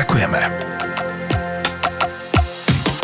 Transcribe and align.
Ďakujeme. 0.00 0.40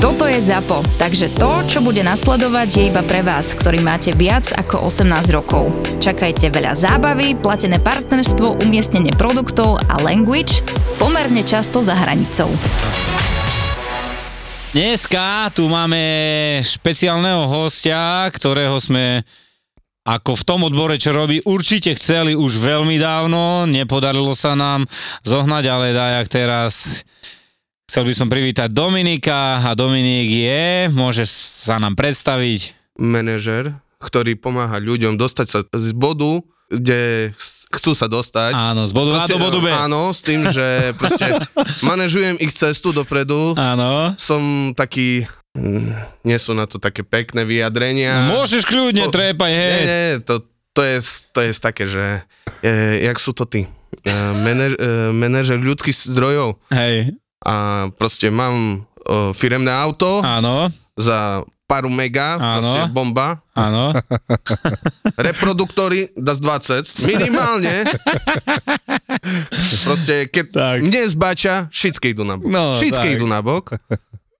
Toto 0.00 0.24
je 0.24 0.40
ZAPO, 0.40 0.80
takže 0.96 1.28
to, 1.36 1.60
čo 1.68 1.84
bude 1.84 2.00
nasledovať, 2.00 2.68
je 2.72 2.82
iba 2.88 3.04
pre 3.04 3.20
vás, 3.20 3.52
ktorý 3.52 3.84
máte 3.84 4.16
viac 4.16 4.48
ako 4.56 4.88
18 4.88 5.28
rokov. 5.28 5.68
Čakajte 6.00 6.48
veľa 6.48 6.72
zábavy, 6.72 7.36
platené 7.36 7.76
partnerstvo, 7.84 8.64
umiestnenie 8.64 9.12
produktov 9.12 9.76
a 9.92 10.00
language 10.00 10.64
pomerne 10.96 11.44
často 11.44 11.84
za 11.84 11.92
hranicou. 11.92 12.48
Dneska 14.72 15.52
tu 15.52 15.68
máme 15.68 16.00
špeciálneho 16.64 17.44
hostia, 17.44 18.24
ktorého 18.32 18.80
sme 18.80 19.20
ako 20.06 20.38
v 20.38 20.46
tom 20.46 20.60
odbore, 20.62 20.94
čo 21.02 21.10
robí, 21.10 21.42
určite 21.42 21.98
chceli 21.98 22.38
už 22.38 22.62
veľmi 22.62 22.94
dávno, 22.94 23.66
nepodarilo 23.66 24.38
sa 24.38 24.54
nám 24.54 24.86
zohnať, 25.26 25.64
ale 25.66 25.90
dajak 25.90 26.26
teraz 26.30 27.02
chcel 27.90 28.06
by 28.06 28.14
som 28.14 28.30
privítať 28.30 28.70
Dominika 28.70 29.58
a 29.66 29.74
Dominik 29.74 30.30
je, 30.30 30.66
môže 30.94 31.26
sa 31.26 31.82
nám 31.82 31.98
predstaviť. 31.98 32.78
manažer, 33.02 33.74
ktorý 33.98 34.38
pomáha 34.38 34.78
ľuďom 34.78 35.18
dostať 35.18 35.46
sa 35.50 35.60
z 35.66 35.90
bodu, 35.92 36.38
kde 36.66 37.30
chcú 37.70 37.94
sa 37.94 38.10
dostať. 38.10 38.50
Áno, 38.54 38.82
z 38.86 38.92
bodu 38.94 39.22
A 39.22 39.26
do 39.26 39.38
bodu 39.38 39.58
B. 39.62 39.70
Áno, 39.70 40.10
s 40.10 40.22
tým, 40.26 40.50
že 40.50 40.90
proste 40.98 41.38
manažujem 41.86 42.38
ich 42.42 42.50
cestu 42.50 42.90
dopredu. 42.90 43.54
Áno. 43.54 44.18
Som 44.18 44.74
taký, 44.74 45.30
nie 46.22 46.36
sú 46.36 46.52
na 46.52 46.64
to 46.64 46.76
také 46.76 47.00
pekné 47.00 47.42
vyjadrenia. 47.42 48.28
Môžeš 48.28 48.62
kľudne 48.62 49.08
Po- 49.08 49.14
trepať, 49.14 49.50
hej. 49.50 49.70
Nie, 49.70 49.82
nie, 49.82 50.04
to, 50.22 50.34
to, 50.70 50.82
je, 50.82 50.96
to 51.32 51.38
je 51.40 51.50
také, 51.56 51.84
že 51.84 52.04
e, 52.60 52.70
jak 53.02 53.16
sú 53.16 53.32
to 53.32 53.44
ty? 53.44 53.64
E, 53.64 54.12
manaž, 54.36 54.72
e, 54.76 54.86
manažer 55.10 55.56
ľudských 55.56 55.96
zdrojov 56.12 56.60
Hej, 56.68 57.16
a 57.40 57.54
proste 57.92 58.28
mám 58.28 58.84
e, 59.00 59.32
firemné 59.32 59.70
auto 59.70 60.20
áno, 60.20 60.68
za 60.94 61.42
pár 61.66 61.90
mega, 61.90 62.38
Áno. 62.38 62.62
proste 62.62 62.80
bomba. 62.94 63.42
áno. 63.50 63.90
reproduktory 65.26 66.14
das 66.14 66.38
20, 66.38 66.86
minimálne. 67.02 67.82
Proste, 69.82 70.30
keď 70.30 70.46
Tak. 70.54 70.76
mne 70.78 71.02
zbača, 71.10 71.54
všetky 71.68 72.14
idú 72.14 72.22
na 72.22 72.38
bok. 72.38 72.46
No, 72.46 72.78
všetky 72.78 73.18
idú 73.18 73.26
na 73.26 73.42
bok. 73.42 73.74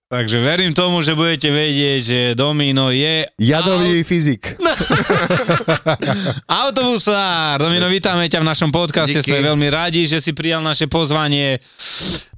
Takže 0.07 0.39
verím 0.39 0.71
tomu, 0.71 1.03
že 1.03 1.19
budete 1.19 1.51
vedieť, 1.51 1.99
že 1.99 2.21
Domino 2.39 2.95
je 2.95 3.27
Jadrový 3.43 4.07
fyzik. 4.07 4.55
Autobusár! 6.47 7.59
Domino, 7.59 7.91
vítame 7.91 8.31
ťa 8.31 8.39
v 8.39 8.47
našom 8.47 8.71
podcaste, 8.71 9.19
Díky. 9.19 9.35
sme 9.35 9.43
veľmi 9.43 9.67
radi, 9.67 10.07
že 10.07 10.23
si 10.23 10.31
prijal 10.31 10.63
naše 10.63 10.87
pozvanie. 10.87 11.59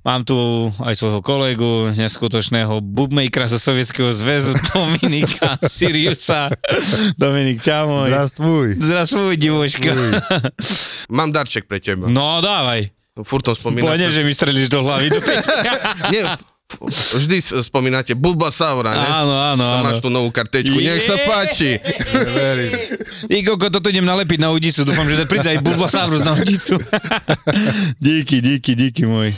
Mám 0.01 0.25
tu 0.25 0.73
aj 0.81 0.97
svojho 0.97 1.21
kolegu, 1.21 1.93
neskutočného 1.93 2.81
boobmakera 2.81 3.53
zo 3.53 3.61
Sovietskeho 3.61 4.17
zväzu, 4.17 4.57
Dominika 4.73 5.61
Siriusa. 5.61 6.49
Dominik, 7.21 7.61
čau 7.61 7.85
môj. 7.85 8.09
Zdravstvuj. 8.09 8.69
Zdravstvuj, 8.81 9.37
divoška. 9.37 9.93
Mám 11.21 11.37
darček 11.37 11.69
pre 11.69 11.85
teba. 11.85 12.09
No, 12.09 12.41
dávaj. 12.41 12.97
Furt 13.29 13.45
to 13.45 13.53
spomínate. 13.53 13.93
Poďme, 13.93 14.09
že 14.09 14.25
mi 14.25 14.33
strelíš 14.33 14.73
do 14.73 14.81
hlavy. 14.81 15.13
Do 15.13 15.21
Nie, 16.09 16.33
vždy 17.17 17.41
spomínate 17.65 18.13
Bulbasaura, 18.13 18.93
ne? 18.93 19.09
áno, 19.09 19.35
áno, 19.35 19.65
áno. 19.65 19.85
máš 19.89 20.05
tú 20.05 20.13
novú 20.13 20.29
kartečku, 20.29 20.77
nech 20.77 21.01
sa 21.01 21.17
páči. 21.25 21.81
Verím. 22.37 22.77
Ty 23.25 23.37
koko, 23.49 23.73
toto 23.73 23.89
idem 23.89 24.05
nalepiť 24.05 24.37
na 24.37 24.53
udicu, 24.53 24.85
dúfam, 24.85 25.09
že 25.09 25.17
to 25.17 25.25
príde 25.25 25.49
aj 25.49 25.65
Bulbasaurus 25.65 26.21
na 26.21 26.37
udicu. 26.37 26.77
díky, 28.05 28.45
díky, 28.45 28.77
díky 28.77 29.09
môj. 29.09 29.33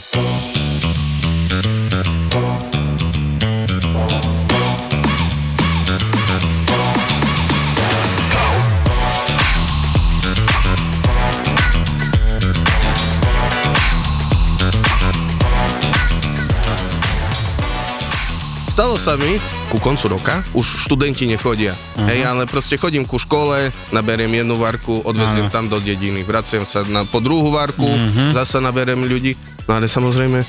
Stalo 18.81 18.97
sa 18.97 19.13
mi 19.13 19.37
ku 19.69 19.77
koncu 19.77 20.09
roka, 20.09 20.41
už 20.57 20.89
študenti 20.89 21.29
nechodia. 21.29 21.69
Uh-huh. 21.69 22.09
Hej, 22.09 22.25
ale 22.25 22.49
proste 22.49 22.81
chodím 22.81 23.05
ku 23.05 23.21
škole, 23.21 23.69
naberiem 23.93 24.33
jednu 24.33 24.57
varku, 24.57 25.05
odveziem 25.05 25.53
tam 25.53 25.69
do 25.69 25.77
dediny, 25.77 26.25
vraciam 26.25 26.65
sa 26.65 26.81
na, 26.89 27.05
po 27.05 27.21
druhú 27.21 27.53
varku, 27.53 27.85
uh-huh. 27.85 28.33
zasa 28.33 28.57
naberiem 28.57 29.05
ľudí. 29.05 29.37
No 29.69 29.77
ale 29.77 29.85
samozrejme, 29.85 30.41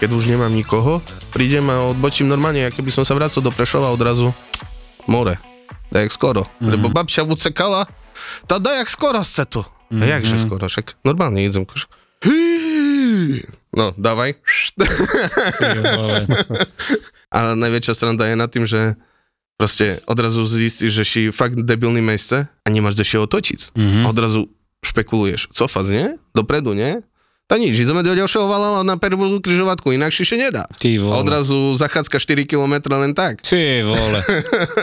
keď 0.00 0.16
už 0.16 0.32
nemám 0.32 0.48
nikoho, 0.48 1.04
prídem 1.28 1.68
a 1.68 1.92
odbočím 1.92 2.24
normálne, 2.24 2.72
ako 2.72 2.80
by 2.80 2.88
som 2.88 3.04
sa 3.04 3.12
vracal 3.12 3.44
do 3.44 3.52
Prešova 3.52 3.92
odrazu. 3.92 4.32
More. 5.04 5.36
Dajak 5.92 6.08
skoro. 6.08 6.48
Uh-huh. 6.48 6.72
Lebo 6.72 6.88
babča 6.88 7.20
ucekala, 7.20 7.84
tá 8.48 8.56
dajak 8.56 8.88
skoro 8.88 9.20
sa 9.20 9.44
tu. 9.44 9.60
Uh-huh. 9.60 10.00
A 10.00 10.08
jakže 10.08 10.40
skoro, 10.40 10.72
však 10.72 10.96
normálne 11.04 11.44
idem. 11.44 11.68
No, 13.76 13.92
dávaj. 13.92 14.40
A 17.34 17.58
najväčšia 17.58 17.94
sranda 17.98 18.30
je 18.30 18.36
na 18.38 18.46
tým, 18.46 18.62
že 18.62 18.94
proste 19.58 19.98
odrazu 20.06 20.46
zistíš, 20.46 20.90
že 20.94 21.04
si 21.04 21.20
fakt 21.34 21.58
debilný 21.58 21.98
mesce 21.98 22.46
a 22.46 22.66
nemáš 22.70 22.94
kde 22.94 23.04
si 23.04 23.16
otočiť. 23.18 23.60
Mhm. 23.74 23.82
Mm-hmm. 23.82 24.04
Odrazu 24.06 24.42
špekuluješ. 24.84 25.50
Cofas, 25.50 25.90
nie? 25.90 26.20
Dopredu, 26.36 26.76
nie? 26.76 27.00
Tá 27.44 27.60
nič, 27.60 27.76
ideme 27.76 28.00
do 28.00 28.16
ďalšieho 28.16 28.48
vala 28.48 28.80
na 28.80 28.96
prvú 28.96 29.36
križovatku, 29.36 29.92
inakšie 29.92 30.24
sa 30.24 30.36
nedá. 30.40 30.64
Ty 30.80 30.96
A 30.96 31.00
vole. 31.04 31.14
odrazu 31.20 31.76
zachádzka 31.76 32.16
4 32.16 32.48
km 32.48 32.88
len 32.88 33.12
tak. 33.12 33.44
Ty 33.44 33.84
vole. 33.84 34.20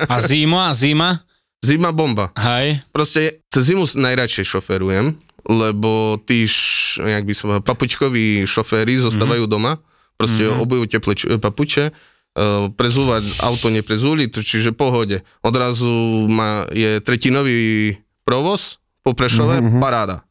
A 0.06 0.22
zima, 0.22 0.70
zima? 0.78 1.26
Zima 1.66 1.90
bomba. 1.90 2.30
Hej. 2.38 2.86
Proste 2.94 3.42
cez 3.50 3.74
zimu 3.74 3.90
najradšej 3.90 4.46
šoferujem, 4.46 5.18
lebo 5.50 6.22
tí, 6.22 6.46
jak 7.02 7.26
by 7.26 7.34
som 7.34 7.58
papučkoví 7.66 8.46
šoféry 8.46 9.02
zostávajú 9.02 9.50
doma, 9.50 9.82
proste 10.14 10.46
mm-hmm. 10.46 10.62
obujú 10.62 10.84
teplé 10.86 11.14
papuče, 11.42 11.90
prezúvať 12.80 13.28
auto 13.44 13.68
neprezúli, 13.68 14.31
čiže 14.31 14.72
pohode. 14.72 15.19
Odrazu 15.44 16.28
má, 16.31 16.64
je 16.72 17.03
tretinový 17.03 18.00
provoz 18.24 18.80
po 19.03 19.12
Prešove, 19.12 19.59
mm-hmm. 19.59 19.81
paráda. 19.84 20.24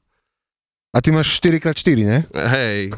A 0.90 0.98
ty 0.98 1.14
máš 1.14 1.38
4x4, 1.38 2.02
ne? 2.02 2.18
Hej. 2.34 2.90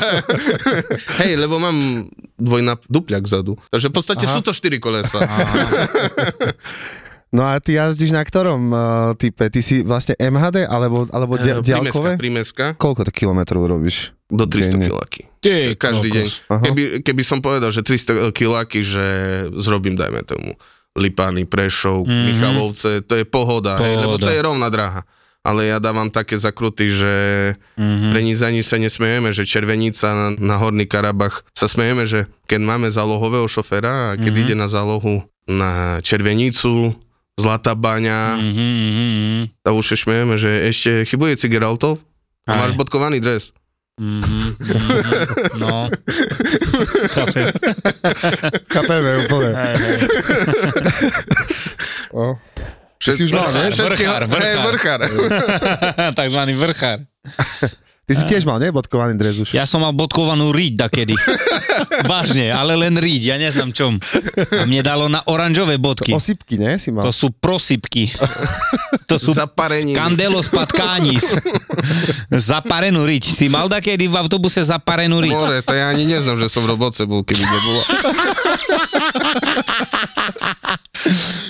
Hej, 1.18 1.32
lebo 1.34 1.58
mám 1.58 2.06
dvojnap 2.38 2.86
dupľak 2.86 3.26
vzadu. 3.26 3.58
Takže 3.74 3.90
v 3.90 3.94
podstate 3.98 4.24
Aha. 4.30 4.34
sú 4.38 4.40
to 4.46 4.54
štyri 4.54 4.78
kolesa. 4.78 5.26
No 7.28 7.42
a 7.42 7.58
ty 7.58 7.74
jazdíš 7.74 8.10
na 8.10 8.20
ktorom 8.20 8.62
uh, 8.66 8.78
type? 9.12 9.42
Ty 9.44 9.58
si 9.58 9.82
vlastne 9.82 10.14
MHD 10.14 10.62
alebo, 10.62 11.04
alebo 11.08 11.34
dia- 11.36 11.58
Eh, 11.58 11.64
diaľkové? 11.64 12.14
Prímeska, 12.14 12.74
Koľko 12.74 13.02
to 13.02 13.12
kilometrov 13.12 13.62
robíš? 13.62 14.14
do 14.26 14.42
300 14.42 14.72
Denne. 14.72 14.86
kiláky. 14.86 15.22
Ty 15.38 15.74
Každý 15.76 16.08
deň. 16.08 16.26
Aha. 16.48 16.62
Keby, 16.64 16.82
keby 17.00 17.22
som 17.22 17.38
povedal, 17.38 17.68
že 17.68 17.80
300 17.80 18.30
kiláky, 18.30 18.80
že 18.80 19.04
zrobím, 19.52 19.94
dajme 19.94 20.22
tomu, 20.22 20.54
Lipány, 20.92 21.44
Prešov, 21.44 22.02
Mhm. 22.02 22.08
mm-hmm. 22.08 22.26
Michalovce, 22.26 22.90
to 23.02 23.14
je 23.14 23.24
pohoda, 23.24 23.74
pohoda. 23.74 23.84
Hej, 23.84 23.94
lebo 23.96 24.16
to 24.16 24.26
je 24.28 24.40
rovná 24.40 24.66
dráha. 24.66 25.02
Ale 25.40 25.62
ja 25.64 25.78
dávam 25.78 26.08
také 26.08 26.34
zakruty, 26.34 26.88
že 26.88 27.12
Mhm. 27.72 27.82
mm-hmm. 27.84 28.10
pre 28.10 28.20
nič 28.20 28.38
ani 28.40 28.60
sa 28.60 28.76
nesmejeme, 28.76 29.30
že 29.30 29.42
Červenica 29.42 30.08
na, 30.08 30.26
na 30.32 30.56
Horný 30.56 30.84
Karabach 30.84 31.46
sa 31.52 31.66
smejeme, 31.66 32.02
že 32.02 32.26
keď 32.44 32.60
máme 32.64 32.88
zálohového 32.88 33.46
šoféra 33.46 33.90
a 34.08 34.14
keď 34.14 34.22
Mhm. 34.22 34.30
mm-hmm. 34.32 34.42
ide 34.42 34.54
na 34.56 34.66
zálohu 34.66 35.14
na 35.46 35.70
Červenicu, 36.00 36.90
Zlatá 37.36 37.76
baňa, 37.76 38.40
mm. 38.40 38.40
Mhm, 38.40 38.56
mhm, 38.56 39.06
mhm. 39.12 39.42
a 39.60 39.68
už 39.70 39.84
sa 39.84 39.96
smejeme, 39.98 40.34
že 40.36 40.48
ešte 40.66 41.04
chybuje 41.04 41.36
cigaraltov 41.36 42.00
a 42.48 42.56
Aj. 42.56 42.58
máš 42.58 42.72
bodkovaný 42.72 43.20
dres. 43.20 43.52
Mhm, 43.96 44.20
mhm. 44.56 44.92
No. 45.56 45.88
Chápem. 47.12 47.48
Chápeme 48.68 49.10
úplne. 49.24 49.50
O. 52.12 52.36
Si 52.96 53.24
už 53.24 53.32
mal, 53.32 53.48
Všetky- 53.52 54.04
Vrchár, 54.08 54.22
vrchár. 54.26 54.64
vrchár. 54.72 55.00
Takzvaný 56.20 56.56
vrchár. 56.56 57.04
Ty 58.06 58.14
si 58.14 58.22
tiež 58.22 58.46
mal, 58.46 58.62
ne? 58.62 58.70
Bodkovaný 58.70 59.18
dres 59.18 59.34
už. 59.42 59.50
Ja 59.50 59.66
som 59.66 59.82
mal 59.82 59.90
bodkovanú 59.90 60.54
riť 60.54 60.78
dakedy. 60.78 61.18
Vážne, 62.10 62.54
ale 62.54 62.78
len 62.78 62.94
riť, 62.94 63.22
ja 63.26 63.34
neznám 63.34 63.74
čom. 63.74 63.98
A 64.54 64.62
mne 64.62 64.78
dalo 64.78 65.10
na 65.10 65.26
oranžové 65.26 65.74
bodky. 65.74 66.14
Osypky, 66.14 66.54
ne? 66.54 66.78
Si 66.78 66.94
mal. 66.94 67.02
To 67.02 67.10
sú 67.10 67.34
prosypky. 67.34 68.06
To 69.06 69.22
sú 69.22 69.30
Zapareniny. 69.30 69.94
Candelos 69.94 70.50
patkánis. 70.50 71.38
Zaparenú 72.26 73.06
riť. 73.06 73.30
Si 73.30 73.46
mal 73.46 73.70
dakedy 73.70 74.10
v 74.10 74.18
autobuse 74.18 74.58
zaparenú 74.66 75.22
riť? 75.22 75.30
More, 75.30 75.62
to 75.62 75.70
ja 75.70 75.94
ani 75.94 76.10
neznám, 76.10 76.42
že 76.42 76.50
som 76.50 76.66
v 76.66 76.74
roboce 76.74 77.06
bol, 77.06 77.22
keby 77.22 77.38
nebolo. 77.38 77.80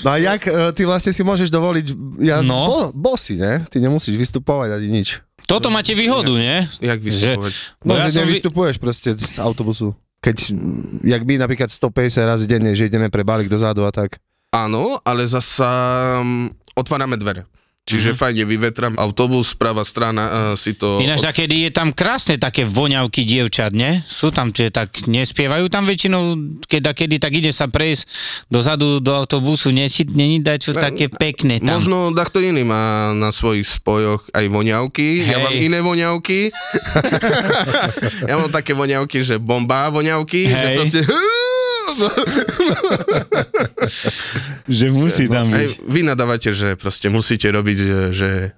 No 0.05 0.11
a 0.11 0.17
jak 0.19 0.45
e, 0.45 0.53
ty 0.73 0.85
vlastne 0.85 1.11
si 1.11 1.25
môžeš 1.25 1.49
dovoliť 1.49 1.87
jazd 2.21 2.47
No. 2.47 2.61
bo, 2.69 2.79
bosy, 2.93 3.35
ne? 3.35 3.65
Ty 3.67 3.81
nemusíš 3.81 4.15
vystupovať 4.15 4.77
ani 4.77 4.89
nič. 4.93 5.19
Toto 5.47 5.71
máte 5.71 5.95
výhodu, 5.95 6.35
nie? 6.35 6.67
Jak 6.83 6.99
vystupovať? 6.99 7.53
No, 7.87 7.95
ja 7.95 8.11
že 8.11 8.19
som 8.19 8.27
vy- 8.27 8.35
nevystupuješ 8.35 8.77
proste 8.83 9.15
z 9.15 9.39
autobusu. 9.39 9.95
Keď, 10.19 10.51
mm, 10.51 11.07
jak 11.07 11.23
my 11.23 11.35
napríklad 11.39 11.71
150 11.71 12.27
razy 12.27 12.47
denne, 12.51 12.75
že 12.75 12.91
ideme 12.91 13.07
pre 13.07 13.23
balík 13.23 13.47
dozadu 13.47 13.87
a 13.87 13.95
tak. 13.95 14.19
Áno, 14.51 14.99
ale 15.07 15.23
zasa 15.31 15.71
um, 16.19 16.51
otvárame 16.75 17.15
dvere. 17.15 17.47
Čiže 17.87 18.19
mm-hmm. 18.19 18.23
fajne 18.27 18.45
vyvetrám 18.51 18.95
autobus, 18.99 19.55
pravá 19.55 19.87
strana 19.87 20.25
uh, 20.27 20.35
si 20.59 20.75
to... 20.75 20.99
Ináč 20.99 21.23
od- 21.23 21.31
takedy 21.31 21.71
je 21.71 21.71
tam 21.71 21.95
krásne 21.95 22.35
také 22.35 22.67
voňavky 22.67 23.23
dievčat, 23.23 23.71
ne? 23.71 24.03
Sú 24.03 24.35
tam, 24.35 24.51
že 24.51 24.75
tak 24.75 25.07
nespievajú 25.07 25.71
tam 25.71 25.87
väčšinou, 25.87 26.35
keď 26.67 26.91
kedy 26.91 27.23
tak 27.23 27.39
ide 27.39 27.55
sa 27.55 27.71
prejsť 27.71 28.11
dozadu 28.51 28.99
do 28.99 29.15
autobusu, 29.15 29.71
není, 29.71 30.43
dačo 30.43 30.75
také 30.75 31.07
pekné 31.07 31.63
tam. 31.63 31.79
Možno 31.79 32.11
takto 32.11 32.43
iný 32.43 32.67
má 32.67 33.15
na 33.15 33.31
svojich 33.31 33.63
spojoch 33.79 34.35
aj 34.35 34.51
voňavky. 34.51 35.23
Ja 35.23 35.39
Hej. 35.39 35.45
mám 35.47 35.55
iné 35.55 35.79
voňavky. 35.79 36.51
ja 38.31 38.35
mám 38.35 38.51
také 38.51 38.75
voňavky, 38.75 39.23
že 39.23 39.39
bomba 39.39 39.95
voňavky. 39.95 40.51
Že 40.51 40.59
Hej. 40.59 40.75
proste... 40.75 41.01
že 44.67 44.87
musí 44.91 45.31
tam 45.31 45.55
Aj 45.55 45.67
vy 45.87 46.01
nadávate, 46.03 46.51
že 46.53 46.75
proste 46.75 47.09
musíte 47.09 47.47
robiť, 47.51 47.79
že, 48.13 48.53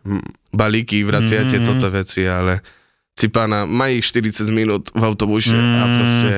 balíky, 0.53 1.05
vraciate 1.05 1.61
mm-hmm. 1.61 1.69
toto 1.69 1.89
veci, 1.93 2.25
ale 2.25 2.61
Cipána 3.19 3.67
má 3.67 3.91
ich 3.91 4.07
40 4.07 4.47
minút 4.55 4.95
v 4.95 5.03
autobuse 5.03 5.51
mm. 5.51 5.75
a 5.75 5.85
proste... 5.99 6.33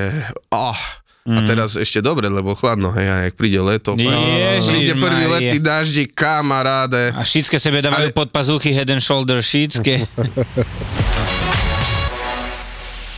Oh, 0.49 0.81
a 1.29 1.45
teraz 1.45 1.77
ešte 1.77 2.01
dobre, 2.01 2.33
lebo 2.33 2.57
chladno, 2.57 2.91
hej, 2.97 3.07
a 3.07 3.17
jak 3.29 3.37
príde 3.37 3.61
leto, 3.61 3.93
Ježiš 3.93 4.73
príde 4.73 4.95
prvý 4.97 5.29
Mária. 5.29 5.35
letný 5.37 5.59
dáždik, 5.61 6.17
kamaráde. 6.17 7.13
A 7.13 7.21
šítske 7.21 7.61
sebe 7.61 7.85
dávajú 7.85 8.09
Ale- 8.09 8.17
pod 8.17 8.33
pazuchy 8.33 8.73
head 8.73 8.89
and 8.89 9.05
shoulder 9.05 9.45
šítske. 9.45 10.01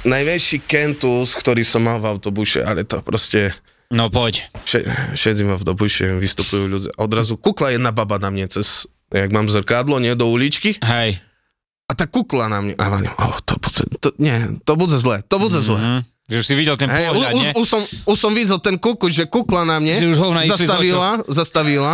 Najväčší 0.03 0.67
kentus, 0.67 1.39
ktorý 1.39 1.63
som 1.63 1.87
mal 1.87 2.03
v 2.03 2.11
autobuse, 2.11 2.67
ale 2.67 2.83
to 2.83 2.99
proste... 3.07 3.55
No 3.93 4.09
poď. 4.09 4.49
Ma 5.45 5.57
v 5.61 5.63
autobuse, 5.63 6.17
vystupujú 6.17 6.65
ľudia. 6.65 6.91
A 6.97 7.05
odrazu 7.05 7.37
kukla 7.37 7.77
jedna 7.77 7.93
baba 7.93 8.17
na 8.17 8.33
mne 8.33 8.49
cez... 8.49 8.89
Jak 9.13 9.29
mám 9.29 9.45
zrkadlo, 9.45 10.01
nie, 10.01 10.17
do 10.17 10.33
uličky. 10.33 10.81
Hej. 10.81 11.21
A 11.85 11.93
tá 11.93 12.09
kukla 12.09 12.49
na 12.49 12.65
mňa. 12.65 12.81
A 12.81 12.83
hovorím, 12.89 13.13
oh, 13.21 13.37
to, 13.45 13.61
bude, 13.61 13.85
to, 14.01 14.09
nie, 14.17 14.57
to 14.65 14.73
bude 14.73 14.97
zle, 14.97 15.21
to 15.21 15.37
bude 15.37 15.61
zle. 15.61 15.77
Mhm. 15.77 16.01
Že 16.33 16.37
už 16.41 16.47
si 16.49 16.55
videl 16.57 16.77
ten 16.81 16.89
Hej, 16.89 17.13
pohľad, 17.13 17.33
ne? 17.37 17.53
už, 17.61 17.67
som, 17.69 17.83
už 18.09 18.17
som 18.17 18.33
videl 18.33 18.57
ten 18.57 18.81
kukuť, 18.81 19.13
že 19.13 19.25
kukla 19.29 19.69
na 19.69 19.77
mne, 19.77 20.01
Že 20.01 20.17
už 20.17 20.19
zastavila, 20.49 21.21
zastavila 21.29 21.93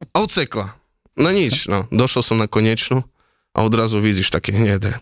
a 0.00 0.16
odsekla. 0.24 0.72
No 1.20 1.28
nič, 1.28 1.68
no, 1.68 1.84
došiel 1.92 2.24
som 2.24 2.40
na 2.40 2.48
konečnú 2.48 3.04
a 3.52 3.58
odrazu 3.60 4.00
vidíš 4.00 4.32
také 4.32 4.56
hnedé. 4.56 4.96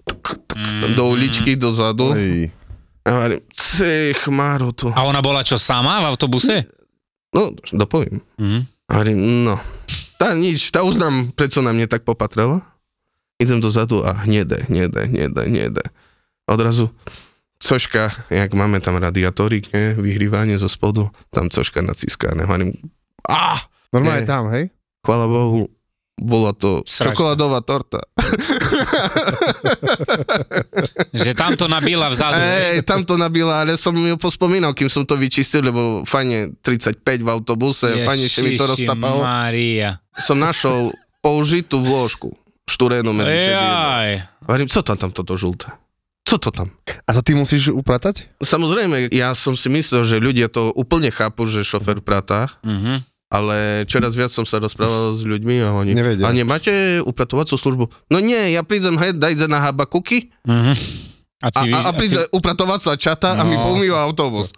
Mm. 0.55 0.99
do 0.99 1.11
uličky, 1.11 1.55
dozadu. 1.55 2.11
Ej. 2.15 2.51
A 3.05 3.09
hovorím, 3.13 3.41
si 3.53 4.17
chmáru 4.17 4.73
tu. 4.73 4.89
A 4.89 5.05
ona 5.05 5.21
bola 5.21 5.45
čo, 5.45 5.61
sama 5.61 6.01
v 6.01 6.09
autobuse? 6.09 6.65
No, 7.37 7.53
dopoviem. 7.71 8.25
A 8.89 8.91
hovorím, 8.97 9.45
no, 9.45 9.61
tá 10.17 10.33
nič, 10.33 10.73
tá 10.73 10.81
uznám, 10.81 11.29
prečo 11.37 11.61
na 11.61 11.77
mne 11.77 11.85
tak 11.85 12.09
popatrela. 12.09 12.65
Idem 13.37 13.61
dozadu 13.61 14.01
a 14.01 14.15
hnedé, 14.25 14.65
hnedé, 14.71 15.11
hnedé. 15.11 15.85
A 16.49 16.49
odrazu 16.55 16.89
coška, 17.61 18.13
jak 18.29 18.53
máme 18.53 18.81
tam 18.81 19.01
radiátorik, 19.01 19.73
nie, 19.73 19.97
vyhrívanie 19.97 20.61
zo 20.61 20.69
spodu, 20.69 21.09
tam 21.33 21.49
coška 21.49 21.81
naciskané. 21.81 22.45
Hovorím, 22.45 22.77
ah, 23.29 23.57
Normálne 23.95 24.27
Nie. 24.27 24.29
tam, 24.29 24.51
hej? 24.51 24.75
chvála 25.07 25.31
Bohu, 25.31 25.71
bola 26.17 26.53
to 26.53 26.81
Sračka. 26.81 27.11
čokoládová 27.11 27.61
torta. 27.61 27.99
Že 31.13 31.31
tam 31.33 31.55
to 31.55 31.67
nabila 31.67 32.09
vzadu. 32.09 32.39
Hej, 32.39 32.83
tam 32.83 33.03
to 33.03 33.15
nabila, 33.15 33.61
ale 33.61 33.75
som 33.75 33.93
ju 33.93 34.15
pospomínal, 34.15 34.73
kým 34.73 34.87
som 34.87 35.03
to 35.03 35.15
vyčistil, 35.15 35.63
lebo 35.63 35.81
fajne 36.03 36.55
35 36.61 37.01
v 37.19 37.29
autobuse, 37.29 37.87
fajne 38.01 38.27
sa 38.27 38.41
mi 38.41 38.51
to 38.53 38.65
Ježiši 38.65 38.87
roztapalo. 38.87 39.21
Maria. 39.21 39.99
Som 40.15 40.39
našiel 40.39 40.91
použitú 41.19 41.79
vložku, 41.79 42.35
štúrenú 42.65 43.11
medzi 43.11 43.49
šedivým. 43.49 43.75
Jaj. 43.75 44.11
Hovorím, 44.45 44.69
co 44.69 44.81
tam, 44.81 44.97
tam 44.97 45.11
toto 45.11 45.35
žlté? 45.35 45.71
Co 46.25 46.41
to 46.41 46.49
tam? 46.49 46.73
A 47.05 47.13
to 47.13 47.21
ty 47.21 47.33
musíš 47.33 47.69
upratať? 47.69 48.33
Samozrejme, 48.39 49.11
ja 49.11 49.33
som 49.33 49.53
si 49.53 49.69
myslel, 49.69 50.03
že 50.03 50.17
ľudia 50.17 50.49
to 50.49 50.73
úplne 50.73 51.09
chápu, 51.09 51.45
že 51.45 51.61
šofer 51.61 52.01
pratá, 52.01 52.49
Mhm. 52.63 53.05
Ale 53.27 53.57
čoraz 53.85 54.13
viac 54.13 54.29
som 54.29 54.43
sa 54.43 54.57
rozprával 54.57 55.13
s 55.13 55.23
ľuďmi 55.23 55.57
a 55.61 55.73
oni... 55.73 55.93
Nevedia. 55.93 56.25
A 56.25 56.31
nemáte 56.31 56.71
upratovacú 57.01 57.55
službu? 57.55 57.85
No 58.07 58.19
nie, 58.19 58.51
ja 58.51 58.61
prídem, 58.61 58.95
hej, 58.97 59.13
dajte 59.13 59.47
na 59.47 59.61
Habakuky 59.61 60.31
Mhm. 60.43 60.75
A, 61.43 61.51
a, 61.51 61.61
si, 61.61 61.69
a, 61.69 61.79
a 61.83 61.93
príde 61.93 62.25
upratovacia 62.33 62.97
čata 62.97 63.37
a 63.37 63.45
mi 63.45 63.53
No. 63.53 63.69
pomýva 63.69 64.01
autobus. 64.01 64.49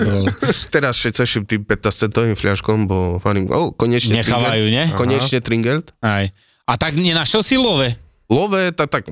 Teraz 0.74 0.98
še 0.98 1.14
ceším 1.14 1.46
tým 1.46 1.62
15 1.62 1.86
centovým 1.86 2.34
fľaškom, 2.34 2.90
bo 2.90 3.22
hovorím, 3.22 3.46
oh, 3.48 3.70
konečne 3.70 4.18
Nechávajú, 4.18 4.64
ne? 4.66 4.90
Tringelt. 4.90 4.98
Konečne 4.98 5.38
Tringelt. 5.38 5.86
Aj. 6.02 6.26
A 6.66 6.72
tak 6.74 6.98
nenašiel 6.98 7.46
si 7.46 7.54
love? 7.54 7.94
Love, 8.26 8.74
tak, 8.74 8.90
tak 8.90 9.04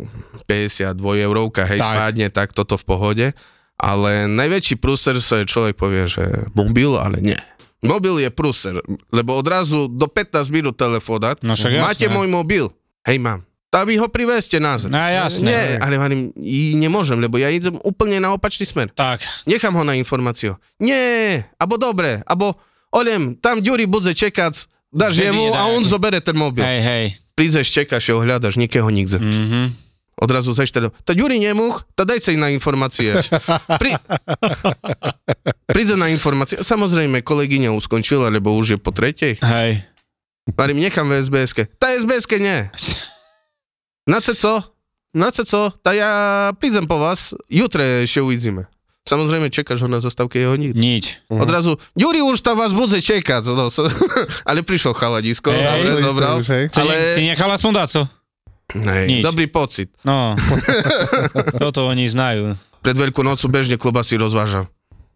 52 0.43 0.91
eurovka, 1.23 1.63
hej, 1.65 1.79
Tak. 1.79 1.87
tak. 1.87 1.95
spadne, 1.95 2.27
tak 2.29 2.49
toto 2.51 2.75
v 2.75 2.85
pohode. 2.85 3.27
Ale 3.75 4.27
najväčší 4.27 4.75
prúser 4.77 5.15
sa 5.19 5.39
človek 5.41 5.75
povie, 5.75 6.07
že 6.07 6.23
mobil, 6.51 6.95
ale 6.95 7.23
nie. 7.23 7.39
Mobil 7.85 8.25
je 8.25 8.31
prúser, 8.33 8.81
lebo 9.13 9.37
odrazu 9.37 9.87
do 9.93 10.09
15 10.09 10.49
minút 10.49 10.75
telefónat. 10.81 11.45
No 11.45 11.53
Máte 11.55 12.09
môj 12.09 12.27
mobil? 12.27 12.73
Hej, 13.05 13.21
mám. 13.21 13.45
Tak 13.69 13.91
vy 13.91 13.99
ho 13.99 14.07
priveste 14.07 14.57
na 14.63 14.79
zem. 14.79 14.87
No 14.87 15.03
jasné. 15.03 15.51
Nie, 15.51 15.65
ale 15.83 15.99
hovorím, 15.99 16.31
nemôžem, 16.79 17.19
lebo 17.19 17.43
ja 17.43 17.51
idem 17.51 17.75
úplne 17.83 18.23
na 18.23 18.31
opačný 18.31 18.63
smer. 18.65 18.95
Tak. 18.95 19.19
Nechám 19.51 19.75
ho 19.75 19.83
na 19.83 19.99
informáciu. 19.99 20.55
Nie, 20.79 21.43
abo 21.59 21.75
dobre, 21.75 22.23
abo 22.23 22.55
olem, 22.95 23.35
tam 23.35 23.59
Ďuri 23.59 23.91
bude 23.91 24.15
čekať, 24.15 24.71
dáš 24.95 25.19
jemu 25.19 25.51
a 25.59 25.75
on 25.75 25.83
zobere 25.83 26.23
ten 26.23 26.39
mobil. 26.39 26.63
Hej, 26.63 26.81
hej. 26.87 27.05
Prídeš, 27.35 27.75
čekáš, 27.75 28.15
ho 28.15 28.23
hľadaš, 28.23 28.55
nikoho 28.55 28.87
nikde. 28.95 29.19
Mhm. 29.19 29.84
Odrazu 30.15 30.55
zaš 30.55 30.71
teda, 30.71 30.95
to 31.03 31.13
Ďuri 31.13 31.43
nemuch, 31.43 31.83
to 31.99 32.07
daj 32.07 32.23
sa 32.23 32.31
na 32.39 32.55
informácie. 32.55 33.19
Pri... 33.83 33.99
Príde 35.67 35.95
na 35.99 36.07
informácie. 36.11 36.63
Samozrejme, 36.63 37.27
kolegyňa 37.27 37.75
už 37.75 37.91
skončila, 37.91 38.31
lebo 38.31 38.55
už 38.55 38.67
je 38.75 38.79
po 38.79 38.95
tretej. 38.95 39.43
Hej. 39.43 39.83
Varím, 40.55 40.79
nechám 40.79 41.09
v 41.09 41.19
SBS-ke. 41.25 41.67
Tá 41.81 41.91
SBS-ke 41.97 42.39
nie. 42.39 42.69
Na 44.07 44.21
co? 44.21 44.61
Na 45.17 45.33
co? 45.33 45.73
Tá 45.83 45.91
ja 45.97 46.11
prídem 46.61 46.85
po 46.85 47.01
vás, 47.01 47.33
jutre 47.49 48.05
ešte 48.05 48.21
uvidíme. 48.21 48.69
Samozrejme, 49.05 49.53
čekáš 49.53 49.85
ho 49.85 49.89
na 49.89 50.01
zastávke 50.01 50.41
jeho 50.41 50.57
nikdy. 50.57 50.81
Nič. 50.81 51.21
Odrazu, 51.29 51.77
Ďuri 51.93 52.25
už 52.25 52.41
tam 52.41 52.57
vás 52.57 52.73
bude 52.73 52.97
čekať. 53.05 53.45
Ale 54.49 54.65
prišiel 54.65 54.97
chaladisko, 54.97 55.53
isté 55.53 56.01
zobral. 56.01 56.41
Ale- 56.41 57.13
si 57.13 57.29
nechal 57.29 57.53
aspoň 57.53 57.73
dáco? 57.85 58.01
Nej, 58.73 59.21
Nič. 59.21 59.23
dobrý 59.23 59.47
pocit. 59.47 59.93
No. 60.03 60.33
Toto 61.63 61.85
oni 61.85 62.09
znajú. 62.09 62.57
Pred 62.81 62.97
Veľkú 62.97 63.21
nocu 63.21 63.45
bežne 63.53 63.77
klobasy 63.77 64.17
rozvážam. 64.17 64.67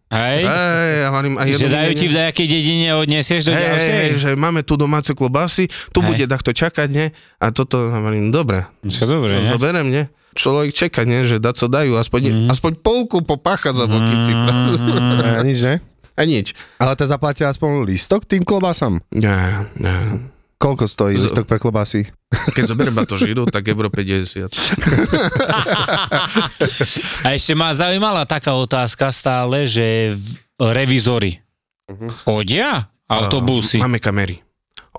Hej? 0.09 0.41
Hej, 0.41 0.89
ja 1.05 1.07
hovorím, 1.13 1.37
a 1.37 1.45
Že 1.45 1.69
dajú 1.69 1.91
ti 1.93 2.05
v 2.09 2.13
nejakej 2.17 2.47
dedine 2.49 2.87
odnesieš 2.97 3.45
do 3.45 3.53
Hej, 3.53 3.61
hej, 3.61 3.69
ďalšej? 3.69 3.93
hej, 3.93 4.09
že 4.17 4.29
máme 4.33 4.65
tu 4.65 4.73
domáce 4.73 5.13
klobásy, 5.13 5.69
tu 5.93 6.01
Hej. 6.01 6.07
bude 6.09 6.25
takto 6.25 6.49
čakať, 6.49 6.89
ne? 6.89 7.13
A 7.37 7.53
toto, 7.53 7.93
hovorím, 7.93 8.33
dobre, 8.33 8.65
Čo 8.89 9.05
dobre, 9.05 9.37
ne? 9.37 9.45
zoberiem, 9.45 9.85
ne? 9.85 10.03
Človek 10.33 10.73
čaká, 10.73 11.05
ne? 11.05 11.29
Že 11.29 11.37
dať 11.37 11.55
co 11.61 11.67
dajú, 11.69 11.93
aspoň, 11.93 12.21
mm. 12.25 12.49
aspoň 12.49 12.71
polku 12.81 13.21
popáchať 13.21 13.73
za 13.77 13.85
boky 13.85 14.15
cifra. 14.25 14.53
A 15.39 15.41
nič, 15.45 15.61
ne? 15.61 15.75
A 16.17 16.21
nič. 16.25 16.57
Ale 16.81 16.97
to 16.97 17.05
zaplatia 17.05 17.53
aspoň 17.53 17.85
listok 17.85 18.25
tým 18.25 18.41
klobásam? 18.41 19.05
Nie, 19.13 19.69
nie. 19.77 20.25
Koľko 20.59 20.91
stojí 20.91 21.15
Z- 21.15 21.31
listok 21.31 21.47
pre 21.47 21.55
klobásy? 21.55 22.11
Keď 22.51 22.63
zoberiem 22.67 22.99
to 23.07 23.15
židu, 23.15 23.47
tak 23.47 23.63
euro 23.71 23.87
50. 23.87 24.51
A 27.25 27.31
ešte 27.31 27.55
ma 27.55 27.71
zaujímala 27.71 28.27
taká 28.27 28.51
otázka 28.53 29.07
stále, 29.15 29.71
že 29.71 30.19
revizory. 30.59 31.39
Chodia? 32.27 32.91
Autobusy. 33.07 33.79
Máme 33.79 34.03
kamery. 34.03 34.43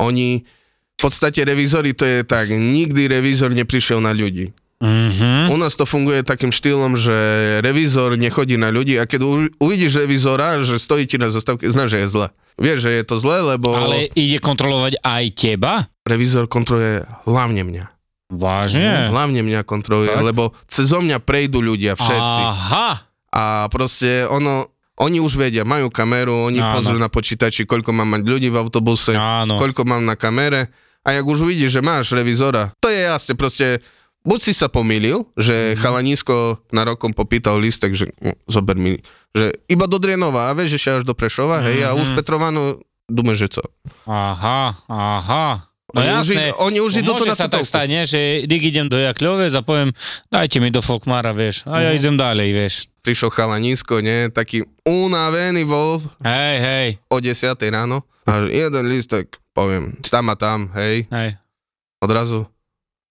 Oni, 0.01 0.49
v 0.97 0.99
podstate 0.99 1.45
revizory 1.45 1.93
to 1.93 2.09
je 2.09 2.25
tak, 2.25 2.49
nikdy 2.51 3.07
revízor 3.07 3.53
neprišiel 3.53 4.01
na 4.01 4.11
ľudí. 4.11 4.51
Mhm. 4.81 5.53
U 5.53 5.57
nás 5.61 5.77
to 5.77 5.85
funguje 5.85 6.25
takým 6.25 6.49
štýlom, 6.49 6.97
že 6.97 7.13
revízor 7.61 8.17
nechodí 8.17 8.57
na 8.57 8.73
ľudí 8.73 8.97
a 8.97 9.05
keď 9.05 9.21
uvidíš 9.61 10.01
revízora, 10.01 10.57
že 10.65 10.81
stojí 10.81 11.05
ti 11.05 11.21
na 11.21 11.29
zastávke, 11.29 11.69
znáš, 11.69 11.93
že 11.93 11.99
je 12.01 12.09
zle. 12.09 12.27
Vieš, 12.57 12.89
že 12.89 12.91
je 12.97 13.05
to 13.05 13.17
zle, 13.21 13.57
lebo 13.57 13.77
Ale 13.77 14.09
ide 14.13 14.41
kontrolovať 14.41 15.01
aj 15.01 15.25
teba? 15.37 15.73
revízor 16.09 16.49
kontroluje 16.49 17.05
hlavne 17.29 17.63
mňa. 17.63 17.85
Vážne? 18.31 19.11
Hlavne 19.11 19.43
mňa 19.43 19.61
kontroluje, 19.67 20.15
Fakt? 20.17 20.25
lebo 20.25 20.43
cez 20.65 20.89
mňa 20.89 21.19
prejdú 21.21 21.61
ľudia, 21.61 21.99
všetci. 21.99 22.41
Aha. 22.41 22.89
A 23.31 23.43
proste 23.69 24.25
ono, 24.27 24.71
oni 24.97 25.19
už 25.19 25.35
vedia, 25.37 25.67
majú 25.67 25.91
kameru, 25.91 26.47
oni 26.47 26.63
Áno. 26.63 26.79
pozrú 26.79 26.97
na 26.97 27.11
počítači, 27.11 27.67
koľko 27.67 27.91
mám 27.93 28.17
mať 28.17 28.23
ľudí 28.27 28.49
v 28.49 28.59
autobuse, 28.59 29.13
Áno. 29.13 29.59
koľko 29.59 29.83
mám 29.85 30.07
na 30.07 30.15
kamere. 30.15 30.71
A 31.01 31.17
jak 31.17 31.25
už 31.25 31.43
vidíš, 31.43 31.81
že 31.81 31.83
máš 31.83 32.13
revízora, 32.13 32.77
to 32.77 32.87
je 32.93 33.01
jasne, 33.03 33.33
proste 33.35 33.81
buď 34.25 34.39
si 34.41 34.53
sa 34.53 34.69
pomýlil, 34.69 35.25
že 35.37 35.75
mm. 35.75 35.79
chalanísko 35.81 36.61
na 36.73 36.85
rokom 36.85 37.13
popýtal 37.13 37.57
listek, 37.57 37.97
že 37.97 38.13
no, 38.21 38.37
zober 38.47 38.77
mi, 38.77 39.01
že 39.33 39.57
iba 39.71 39.89
do 39.89 39.97
Drienova, 39.97 40.53
a 40.53 40.57
vieš, 40.57 40.77
že 40.77 41.01
až 41.01 41.05
do 41.07 41.17
Prešova, 41.17 41.61
mm. 41.61 41.65
hej, 41.71 41.79
a 41.87 41.91
mhm. 41.95 41.99
už 42.01 42.09
Petrovanu, 42.17 42.63
dume, 43.09 43.33
že 43.35 43.49
co. 43.49 43.65
Aha, 44.07 44.77
aha. 44.87 45.71
No 45.91 46.07
oni 46.07 46.23
jasné, 46.23 46.55
už, 46.55 46.59
oni 46.71 46.79
už 46.87 46.93
no 46.95 47.01
idú 47.03 47.13
na 47.27 47.35
sa 47.35 47.51
tak 47.51 47.67
stane, 47.67 48.07
že 48.07 48.47
nik 48.47 48.63
idem 48.63 48.87
do 48.87 48.95
Jakľovec 48.95 49.51
a 49.59 49.63
poviem, 49.67 49.91
dajte 50.31 50.63
mi 50.63 50.71
do 50.71 50.79
Folkmara, 50.79 51.35
vieš, 51.35 51.67
a 51.67 51.83
ja 51.83 51.91
mm. 51.91 51.99
idem 51.99 52.15
ďalej, 52.15 52.49
vieš. 52.55 52.75
Prišiel 53.03 53.33
chalanísko, 53.33 53.99
nie, 53.99 54.31
taký 54.31 54.63
unavený 54.87 55.67
bol. 55.67 55.99
Hej, 56.23 56.57
hej. 56.63 56.89
O 57.11 57.19
10 57.19 57.57
ráno. 57.73 58.07
A 58.29 58.47
jeden 58.47 58.87
listek, 58.87 59.41
poviem, 59.51 59.99
tam 60.07 60.31
a 60.31 60.37
tam, 60.39 60.71
hej. 60.79 61.11
Hej. 61.11 61.41
Odrazu, 61.99 62.47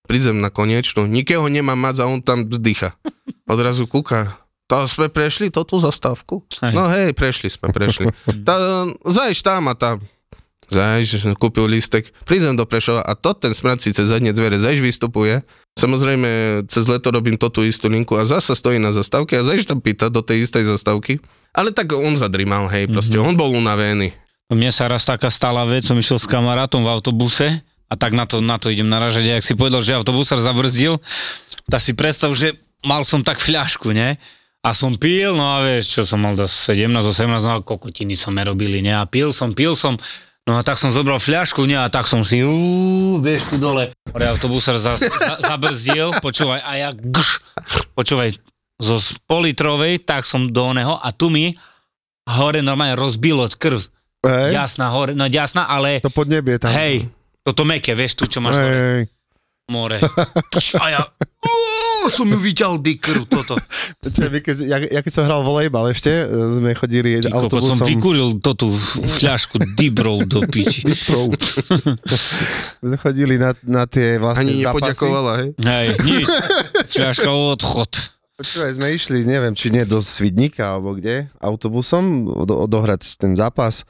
prídem 0.09 0.41
na 0.41 0.49
konečnú, 0.49 1.05
nikého 1.05 1.45
nemám 1.45 1.77
mať 1.77 2.01
a 2.01 2.09
on 2.09 2.17
tam 2.17 2.43
vzdycha. 2.43 2.97
Odrazu 3.45 3.85
kúka, 3.85 4.41
to 4.65 4.85
sme 4.85 5.05
prešli 5.05 5.53
toto 5.53 5.77
zastávku? 5.77 6.41
Hej. 6.59 6.73
No 6.73 6.89
hej, 6.89 7.13
prešli 7.13 7.45
sme, 7.47 7.69
prešli. 7.69 8.09
Tá, 8.41 8.57
zajš 9.05 9.45
tam 9.45 9.69
a 9.69 9.77
tam. 9.77 10.01
Zajš, 10.69 11.33
kúpil 11.33 11.65
listek, 11.65 12.13
prídem 12.25 12.53
do 12.53 12.61
Prešova 12.61 13.01
a 13.01 13.17
to 13.17 13.33
ten 13.33 13.53
smrad 13.53 13.81
si 13.81 13.89
cez 13.89 14.05
zadne 14.05 14.29
dvere 14.29 14.53
zajš 14.53 14.77
vystupuje. 14.79 15.41
Samozrejme, 15.73 16.29
cez 16.69 16.85
leto 16.85 17.09
robím 17.09 17.41
to 17.41 17.49
tú 17.49 17.65
istú 17.65 17.89
linku 17.89 18.13
a 18.13 18.21
zasa 18.21 18.53
stojí 18.53 18.77
na 18.77 18.93
zastávke 18.93 19.33
a 19.33 19.41
zajš 19.41 19.65
tam 19.65 19.81
pýta 19.81 20.13
do 20.13 20.21
tej 20.21 20.45
istej 20.45 20.69
zastávky. 20.69 21.17
Ale 21.57 21.73
tak 21.73 21.89
on 21.97 22.13
zadrimal, 22.13 22.69
hej, 22.69 22.85
proste, 22.85 23.17
Mhm. 23.17 23.25
on 23.25 23.33
bol 23.33 23.49
unavený. 23.49 24.13
Mne 24.49 24.69
sa 24.69 24.85
raz 24.85 25.05
taká 25.05 25.29
stala 25.29 25.65
vec, 25.65 25.85
som 25.85 25.97
išiel 25.97 26.21
s 26.21 26.29
kamarátom 26.29 26.81
v 26.81 26.89
autobuse 26.89 27.65
a 27.89 27.93
tak 27.97 28.13
na 28.13 28.29
to, 28.29 28.37
na 28.39 28.61
to 28.61 28.69
idem 28.69 28.85
naražať, 28.85 29.25
a 29.27 29.41
ak 29.41 29.45
si 29.45 29.57
povedal, 29.57 29.81
že 29.81 29.97
autobusár 29.97 30.37
zabrzdil, 30.37 31.01
tak 31.67 31.81
si 31.81 31.97
predstav, 31.97 32.29
že 32.37 32.53
mal 32.85 33.01
som 33.01 33.25
tak 33.25 33.41
fľašku, 33.41 33.89
ne? 33.91 34.21
A 34.59 34.75
som 34.75 34.93
pil, 34.93 35.31
no 35.33 35.55
a 35.55 35.63
vieš, 35.63 35.97
čo 35.97 36.01
som 36.03 36.19
mal 36.19 36.35
do 36.35 36.43
17, 36.43 36.85
18, 36.91 37.25
no 37.25 37.51
a 37.57 37.63
kokotiny 37.63 38.13
som 38.13 38.35
robili, 38.35 38.83
ne? 38.83 38.93
A 38.93 39.07
pil 39.07 39.31
som, 39.31 39.55
pil 39.55 39.71
som, 39.73 39.95
no 40.43 40.53
a 40.53 40.61
tak 40.61 40.75
som 40.75 40.91
zobral 40.91 41.17
fľašku, 41.17 41.63
ne? 41.63 41.79
A 41.79 41.87
tak 41.87 42.05
som 42.11 42.21
si, 42.27 42.43
uú, 42.43 43.23
vieš, 43.23 43.47
tu 43.49 43.55
dole. 43.55 43.95
Hore 44.11 44.25
autobusár 44.27 44.75
za, 44.75 44.99
za, 44.99 45.39
zabrzdil, 45.39 46.11
počúvaj, 46.19 46.59
a 46.59 46.71
ja 46.75 46.89
gš, 46.91 47.39
počúvaj, 47.95 48.35
zo 48.79 48.95
politrovej, 49.27 50.03
tak 50.03 50.23
som 50.27 50.47
do 50.51 50.71
neho 50.71 50.95
a 50.95 51.11
tu 51.11 51.27
mi 51.27 51.55
hore 52.27 52.59
normálne 52.61 52.95
rozbilo 52.95 53.47
krv. 53.51 53.83
Hej, 54.19 54.51
Ďasná 54.51 54.91
hore, 54.91 55.15
no 55.15 55.31
ďasná, 55.31 55.67
ale 55.67 56.03
to 56.03 56.11
podnebie 56.11 56.59
tam. 56.59 56.75
hej, 56.75 57.07
toto 57.43 57.63
meké, 57.63 57.95
vieš, 57.95 58.19
tu 58.19 58.25
čo 58.25 58.39
máš 58.39 58.59
hore, 58.59 58.75
Hej, 58.75 59.03
more. 59.69 59.97
A 60.83 60.85
ja, 60.89 61.01
uú, 61.45 62.09
som 62.09 62.25
ju 62.25 62.39
videl, 62.41 62.81
dy 62.81 62.97
krv, 62.97 63.29
toto. 63.29 63.55
Čo, 64.01 64.27
my 64.27 64.39
keď, 64.41 64.55
ja, 64.65 64.77
ja 64.81 65.01
keď 65.03 65.11
som 65.13 65.23
hral 65.29 65.45
volejbal 65.45 65.93
ešte, 65.93 66.09
e, 66.09 66.25
sme 66.57 66.73
chodili 66.73 67.21
Ty 67.21 67.29
kokos, 67.29 67.61
som 67.61 67.77
autobusom. 67.77 67.87
vykuril 67.87 68.29
toto 68.41 68.71
fľašku 69.19 69.77
Dibrov 69.77 70.25
do 70.25 70.41
piči. 70.47 70.87
My 72.81 72.85
sme 72.95 72.97
chodili 72.97 73.35
na, 73.37 73.53
na 73.67 73.83
tie 73.85 74.17
vlastne 74.17 74.49
Ani 74.49 74.63
zápasy. 74.63 75.05
nepoďakovala, 75.05 75.31
hej. 75.43 75.49
Hej, 75.59 75.87
nič. 76.07 76.27
Fľaška 76.89 77.29
odchod. 77.29 77.91
Počúvaj, 78.39 78.71
sme 78.79 78.87
išli, 78.95 79.27
neviem, 79.27 79.51
či 79.51 79.67
nie 79.67 79.83
do 79.83 79.99
Svidníka, 79.99 80.79
alebo 80.79 80.95
kde, 80.95 81.27
autobusom 81.43 82.23
od, 82.31 82.47
odohrať 82.47 83.19
ten 83.19 83.35
zápas 83.35 83.83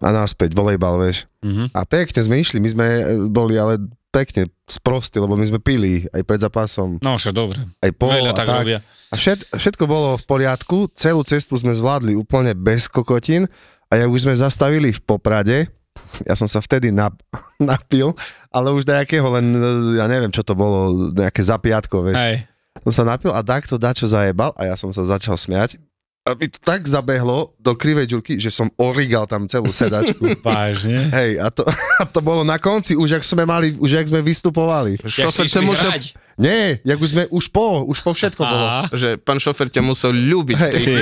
a 0.00 0.08
náspäť 0.10 0.52
volejbal, 0.52 0.98
vieš. 0.98 1.26
Mhm. 1.42 1.70
A 1.70 1.86
pekne 1.86 2.20
sme 2.20 2.36
išli, 2.38 2.58
my 2.58 2.68
sme 2.68 2.86
e, 2.86 3.02
boli 3.28 3.54
ale 3.54 3.78
pekne 4.10 4.46
sprostí, 4.64 5.18
lebo 5.18 5.34
my 5.34 5.42
sme 5.42 5.58
pili 5.58 6.06
aj 6.10 6.22
pred 6.22 6.38
zápasom, 6.38 7.02
No 7.02 7.18
však 7.18 7.34
dobre. 7.34 7.58
aj 7.78 7.90
po 7.94 8.06
Veľa 8.06 8.30
a 8.30 8.34
tak, 8.34 8.46
tak. 8.46 8.58
robia. 8.62 8.78
A 9.10 9.14
všet, 9.14 9.50
všetko 9.50 9.84
bolo 9.84 10.14
v 10.14 10.24
poriadku, 10.24 10.76
celú 10.94 11.22
cestu 11.22 11.54
sme 11.54 11.74
zvládli 11.74 12.14
úplne 12.14 12.54
bez 12.54 12.86
kokotín 12.86 13.50
a 13.86 13.98
ja 13.98 14.06
už 14.06 14.22
sme 14.22 14.34
zastavili 14.34 14.94
v 14.94 15.00
Poprade, 15.02 15.66
ja 16.28 16.34
som 16.34 16.46
sa 16.46 16.62
vtedy 16.62 16.94
nap, 16.94 17.18
napil, 17.58 18.14
ale 18.50 18.70
už 18.70 18.86
nejakého 18.86 19.26
len, 19.34 19.46
e, 19.50 19.62
ja 19.98 20.06
neviem, 20.06 20.30
čo 20.30 20.46
to 20.46 20.54
bolo, 20.54 21.10
nejaké 21.10 21.42
zapiatko, 21.42 22.06
vieš. 22.06 22.18
Hej. 22.18 22.36
Som 22.82 22.92
sa 22.92 23.14
napil 23.14 23.30
a 23.30 23.42
takto 23.42 23.78
dačo 23.78 24.06
zajebal 24.06 24.50
a 24.54 24.66
ja 24.66 24.74
som 24.74 24.90
sa 24.90 25.06
začal 25.06 25.38
smiať. 25.38 25.78
A 26.24 26.32
mi 26.40 26.48
to 26.48 26.56
tak 26.56 26.88
zabehlo 26.88 27.52
do 27.60 27.76
krivej 27.76 28.08
ďurky, 28.08 28.40
že 28.40 28.48
som 28.48 28.72
origal 28.80 29.28
tam 29.28 29.44
celú 29.44 29.68
sedačku. 29.68 30.24
Vážne? 30.40 31.12
Hej, 31.12 31.36
a 31.36 31.52
to, 31.52 31.68
a 32.00 32.04
to 32.08 32.24
bolo 32.24 32.40
na 32.40 32.56
konci, 32.56 32.96
už 32.96 33.20
ak 33.20 33.24
sme 33.28 33.44
mali, 33.44 33.76
už 33.76 34.00
ak 34.00 34.08
sme 34.08 34.24
vystupovali. 34.24 34.96
Šofer 35.04 35.44
si 35.44 35.52
ťa 35.52 35.60
išli 35.60 35.68
musel, 35.68 35.90
hrať? 35.92 36.04
Nie, 36.40 36.80
jak 36.80 36.96
už 36.96 37.10
sme, 37.12 37.22
už 37.28 37.52
po, 37.52 37.84
už 37.84 38.00
po 38.00 38.16
všetko 38.16 38.40
bolo. 38.40 38.64
Á, 38.64 38.88
že 38.96 39.20
pán 39.20 39.36
šofer 39.36 39.68
ťa 39.68 39.84
musel 39.84 40.16
ľúbiť 40.16 40.56
v 40.56 40.64
tej 40.72 40.80
ty. 40.80 40.92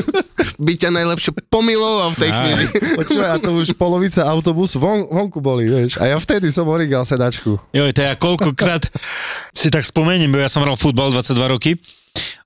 by 0.68 0.72
ťa 0.76 0.92
najlepšie 0.92 1.32
pomiloval 1.48 2.12
v 2.12 2.18
tej 2.20 2.30
Aj. 2.30 2.36
chvíli. 2.36 2.64
Počúvaj, 3.00 3.30
a 3.32 3.36
to 3.40 3.50
už 3.56 3.72
polovica 3.80 4.28
autobus 4.28 4.76
von, 4.76 5.08
vonku 5.08 5.40
boli, 5.40 5.72
vieš. 5.72 5.96
A 5.96 6.12
ja 6.12 6.20
vtedy 6.20 6.52
som 6.52 6.68
origal 6.68 7.08
sedačku. 7.08 7.56
Joj, 7.72 7.96
to 7.96 8.00
ja 8.04 8.12
koľkokrát 8.12 8.92
si 9.56 9.72
tak 9.72 9.88
spomeniem, 9.88 10.28
bo 10.28 10.36
ja 10.36 10.52
som 10.52 10.60
hral 10.60 10.76
futbal 10.76 11.16
22 11.16 11.48
roky 11.48 11.80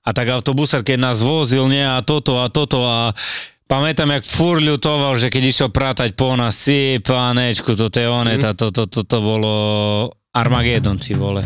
a 0.09 0.13
tak 0.15 0.33
autobusár, 0.33 0.81
keď 0.81 0.97
nás 0.97 1.21
vozil, 1.21 1.69
nie, 1.69 1.85
a 1.85 2.01
toto 2.01 2.41
a 2.41 2.49
toto 2.49 2.81
a 2.81 3.13
pamätám, 3.69 4.17
jak 4.17 4.25
fur 4.25 4.57
ľutoval, 4.57 5.21
že 5.21 5.29
keď 5.29 5.43
išiel 5.45 5.69
prátať 5.69 6.17
po 6.17 6.33
nás, 6.33 6.57
si 6.57 6.97
pánečku, 6.97 7.77
toto 7.77 8.01
je 8.01 8.09
one, 8.09 8.41
to, 8.41 8.57
to, 8.57 8.73
to, 8.73 8.83
to, 8.89 9.01
to 9.05 9.17
bolo 9.21 9.53
Armageddon, 10.33 10.97
si 10.97 11.13
vole. 11.13 11.45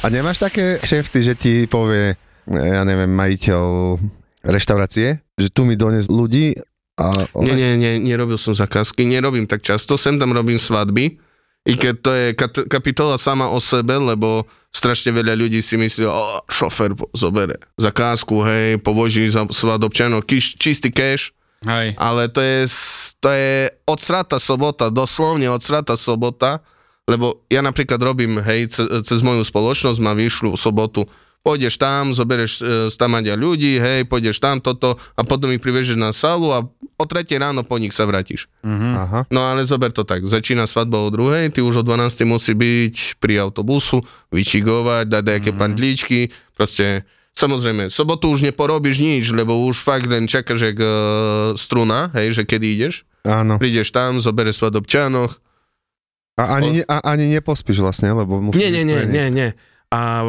A 0.00 0.08
nemáš 0.08 0.40
také 0.40 0.80
kšefty, 0.80 1.18
že 1.20 1.34
ti 1.36 1.52
povie, 1.68 2.16
ja 2.48 2.82
neviem, 2.88 3.12
majiteľ 3.12 3.64
reštaurácie, 4.40 5.20
že 5.36 5.48
tu 5.52 5.68
mi 5.68 5.76
dones 5.76 6.08
ľudí 6.08 6.56
a... 6.96 7.28
Nie, 7.36 7.52
nie, 7.52 7.70
nie, 7.76 7.92
nerobil 8.00 8.40
som 8.40 8.56
zakázky, 8.56 9.04
nerobím 9.04 9.44
tak 9.44 9.60
často, 9.60 10.00
sem 10.00 10.16
tam 10.16 10.32
robím 10.32 10.56
svadby, 10.56 11.20
i 11.68 11.72
keď 11.76 11.94
to 12.00 12.10
je 12.16 12.26
kat- 12.32 12.64
kapitola 12.72 13.20
sama 13.20 13.52
o 13.52 13.60
sebe, 13.60 13.92
lebo 14.00 14.48
strašne 14.72 15.12
veľa 15.12 15.36
ľudí 15.36 15.60
si 15.60 15.76
myslí, 15.76 16.08
o, 16.08 16.40
šofer 16.48 16.96
zobere 17.12 17.60
zakázku, 17.76 18.40
hej, 18.48 18.80
povoží 18.80 19.28
za 19.28 19.44
svadobčanov, 19.44 20.24
kiš, 20.24 20.56
čistý 20.56 20.88
cash, 20.88 21.36
Hej. 21.60 21.92
ale 22.00 22.32
to 22.32 22.40
je, 22.40 22.64
to 23.20 23.28
je 23.28 23.68
odsrata 23.84 24.40
sobota, 24.40 24.88
doslovne 24.88 25.52
odsrata 25.52 25.92
sobota, 26.00 26.64
lebo 27.10 27.42
ja 27.50 27.58
napríklad 27.58 27.98
robím, 27.98 28.38
hej, 28.38 28.70
ce, 28.70 28.86
cez 29.02 29.18
moju 29.18 29.42
spoločnosť 29.42 29.98
ma 29.98 30.14
vyšľú 30.14 30.54
sobotu, 30.54 31.10
pôjdeš 31.42 31.74
tam, 31.80 32.14
zoberieš 32.14 32.52
e, 32.60 32.62
stamadia 32.92 33.34
ľudí, 33.34 33.82
hej, 33.82 34.06
pôjdeš 34.06 34.38
tam 34.38 34.62
toto 34.62 34.94
a 35.18 35.20
potom 35.26 35.50
ich 35.50 35.58
privežeš 35.58 35.98
na 35.98 36.14
salu 36.14 36.54
a 36.54 36.62
o 37.00 37.04
tretie 37.08 37.40
ráno 37.40 37.66
po 37.66 37.80
nich 37.80 37.96
sa 37.96 38.04
vrátiš. 38.06 38.46
Aha. 38.62 39.24
No 39.32 39.40
ale 39.48 39.64
zober 39.64 39.90
to 39.90 40.04
tak, 40.06 40.22
začína 40.28 40.68
svadba 40.70 41.00
o 41.00 41.10
druhej, 41.10 41.50
ty 41.50 41.64
už 41.64 41.80
o 41.80 41.84
12 41.84 42.28
musí 42.28 42.52
byť 42.52 43.18
pri 43.18 43.40
autobusu, 43.42 44.04
vyčigovať, 44.30 45.08
dať 45.08 45.22
nejaké 45.24 45.50
mm-hmm. 45.50 45.60
pandlíčky, 45.60 46.18
proste 46.54 47.08
Samozrejme, 47.30 47.94
sobotu 47.94 48.28
už 48.28 48.42
neporobíš 48.42 49.00
nič, 49.00 49.24
lebo 49.30 49.54
už 49.64 49.80
fakt 49.80 50.04
len 50.10 50.26
čakáš 50.26 50.74
jak 50.74 50.78
uh, 50.82 51.54
struna, 51.54 52.10
hej, 52.12 52.36
že 52.36 52.42
kedy 52.44 52.66
ideš. 52.76 53.06
Áno. 53.22 53.56
Prídeš 53.56 53.94
tam, 53.94 54.18
zoberieš 54.18 54.60
svadobčanoch. 54.60 55.38
A 56.40 56.56
ani, 56.56 56.80
a, 56.88 56.96
ani 57.04 57.28
nepospíš 57.36 57.84
vlastne, 57.84 58.16
lebo 58.16 58.40
musíš 58.40 58.64
Nie, 58.64 58.72
nie, 58.72 58.84
nie, 58.88 59.04
nie, 59.04 59.26
nie. 59.28 59.48
a 59.92 60.24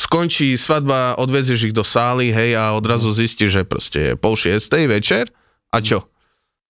skončí 0.00 0.54
svadba, 0.56 1.18
odvezieš 1.18 1.70
ich 1.70 1.74
do 1.76 1.84
sály, 1.84 2.30
hej, 2.30 2.56
a 2.56 2.72
odrazu 2.72 3.10
zistíš, 3.12 3.50
že 3.50 3.62
proste 3.66 4.00
je 4.00 4.12
pol 4.14 4.38
šiestej 4.38 4.88
večer 4.88 5.28
a 5.74 5.82
čo? 5.82 6.08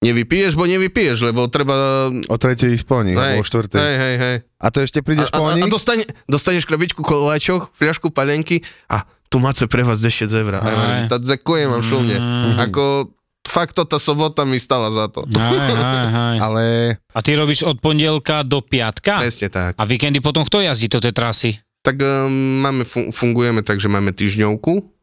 Nevypiješ, 0.00 0.56
bo 0.56 0.64
nevypiješ, 0.64 1.28
lebo 1.28 1.44
treba... 1.52 2.08
O 2.08 2.36
tretej 2.40 2.72
ísť 2.72 2.88
po 2.88 3.04
nich, 3.04 3.12
alebo 3.12 3.44
o 3.44 3.46
štvrtej. 3.46 3.76
hej, 3.76 3.96
hej, 4.00 4.16
hej. 4.16 4.36
A 4.56 4.66
to 4.72 4.80
ešte 4.80 5.04
prídeš 5.04 5.28
a, 5.28 5.36
po 5.36 5.44
a, 5.44 5.52
a 5.52 5.60
nich? 5.60 5.68
dostane, 5.68 6.08
dostaneš 6.24 6.64
krabičku 6.64 7.04
koláčov, 7.04 7.68
fľašku 7.76 8.08
palenky 8.08 8.64
a 8.88 9.04
tu 9.28 9.38
máte 9.38 9.68
pre 9.68 9.84
vás 9.84 10.00
10 10.00 10.26
eur. 10.32 10.52
A 10.56 11.04
ďakujem 11.06 11.68
vám 11.68 11.84
šumne. 11.84 12.16
Mm. 12.16 12.56
Ako, 12.64 13.12
fakt 13.50 13.74
to 13.74 13.82
tá 13.82 13.98
sobota 13.98 14.46
mi 14.46 14.56
stala 14.56 14.88
za 14.88 15.10
to. 15.10 15.26
Aj, 15.26 15.58
aj, 15.58 15.74
aj. 16.08 16.36
Ale 16.38 16.64
A 17.10 17.18
ty 17.18 17.34
robíš 17.34 17.66
od 17.66 17.76
pondelka 17.76 18.40
do 18.40 18.62
piatka? 18.62 19.18
Presne 19.18 19.50
tak. 19.50 19.74
A 19.74 19.82
víkendy 19.82 20.22
potom 20.22 20.46
kto 20.46 20.62
jazdí 20.62 20.86
do 20.86 21.02
tej 21.02 21.10
trasy? 21.10 21.50
Tak 21.82 21.98
um, 21.98 22.30
máme, 22.60 22.84
fun- 22.84 23.10
fungujeme 23.10 23.60
tak, 23.60 23.82
že 23.82 23.90
máme 23.90 24.12
týždňovku. 24.12 25.00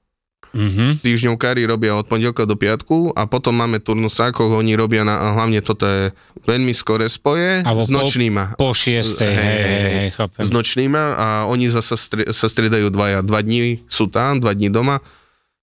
Mhm. 0.48 1.04
Týždňovkári 1.04 1.68
robia 1.68 1.94
od 1.94 2.08
pondelka 2.08 2.48
do 2.48 2.56
piatku 2.56 3.12
a 3.14 3.28
potom 3.28 3.52
máme 3.52 3.78
turnusákov, 3.78 4.56
oni 4.56 4.74
robia 4.74 5.04
na, 5.04 5.20
a 5.20 5.36
hlavne 5.36 5.60
toto 5.60 5.84
je 5.84 6.16
veľmi 6.48 6.72
skoré 6.72 7.12
spoje 7.12 7.62
Alebo 7.62 7.84
s 7.84 7.92
po- 7.92 8.00
nočnýma. 8.00 8.56
Po 8.56 8.72
šiestej, 8.72 9.28
hej, 9.28 9.38
hej, 9.38 9.60
hej, 9.60 9.68
hej. 9.68 9.94
hej, 9.94 10.10
chápem. 10.16 10.42
s 10.42 10.50
nočnýma 10.50 11.04
a 11.14 11.28
oni 11.52 11.68
zase 11.68 12.00
stri- 12.00 12.30
sa 12.32 12.48
striedajú 12.48 12.88
dvaja. 12.90 13.22
Dva 13.22 13.44
dní 13.44 13.84
sú 13.86 14.08
tam, 14.08 14.40
dva 14.40 14.56
dní 14.56 14.72
doma. 14.72 15.04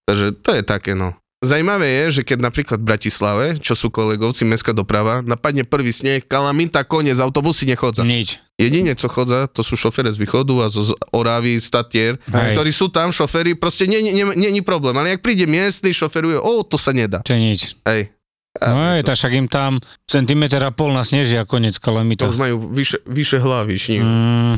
Takže 0.05 0.37
to 0.37 0.53
je 0.53 0.63
také, 0.63 0.93
no. 0.93 1.17
Zajímavé 1.45 1.87
je, 1.87 2.21
že 2.21 2.23
keď 2.25 2.39
napríklad 2.41 2.79
v 2.81 2.89
Bratislave, 2.89 3.45
čo 3.61 3.77
sú 3.77 3.93
kolegovci, 3.93 4.49
mestská 4.49 4.73
doprava, 4.73 5.21
napadne 5.21 5.69
prvý 5.69 5.93
sneh, 5.93 6.25
kalamita, 6.25 6.83
koniec, 6.89 7.21
autobusy 7.21 7.69
nechodza. 7.69 8.01
Nič. 8.03 8.41
Jedine, 8.57 8.97
co 8.97 9.07
chodza, 9.13 9.51
to 9.51 9.61
sú 9.61 9.77
šofére 9.77 10.09
z 10.09 10.19
východu 10.19 10.65
a 10.65 10.73
zo 10.73 10.97
Oravy, 11.13 11.61
z 11.61 11.69
Tatier, 11.69 12.13
Hej. 12.31 12.55
ktorí 12.57 12.71
sú 12.73 12.89
tam, 12.89 13.13
šoféry, 13.13 13.59
proste 13.59 13.85
je 13.85 14.63
problém. 14.65 14.95
Ale 14.97 15.19
ak 15.19 15.23
príde 15.27 15.45
miestny, 15.45 15.93
šoferuje, 15.93 16.41
o, 16.41 16.63
to 16.65 16.81
sa 16.81 16.97
nedá. 16.97 17.21
To 17.27 17.35
je 17.35 17.41
nič. 17.43 17.61
Hej. 17.85 18.15
No 18.55 18.79
A 18.79 18.95
je, 18.95 19.03
to, 19.03 19.11
tak 19.11 19.19
však 19.19 19.33
im 19.35 19.49
tam 19.51 19.83
centimeter 20.07 20.63
a 20.63 20.71
pol 20.71 20.95
na 20.95 21.03
sneží 21.03 21.35
a 21.35 21.43
konec 21.43 21.75
to 21.75 21.83
kalamita. 21.83 22.31
už 22.31 22.39
majú 22.39 22.71
vyše, 22.71 23.03
vyše 23.03 23.43
hlavy, 23.43 23.75
šní. 23.75 23.99
Mm. 23.99 24.55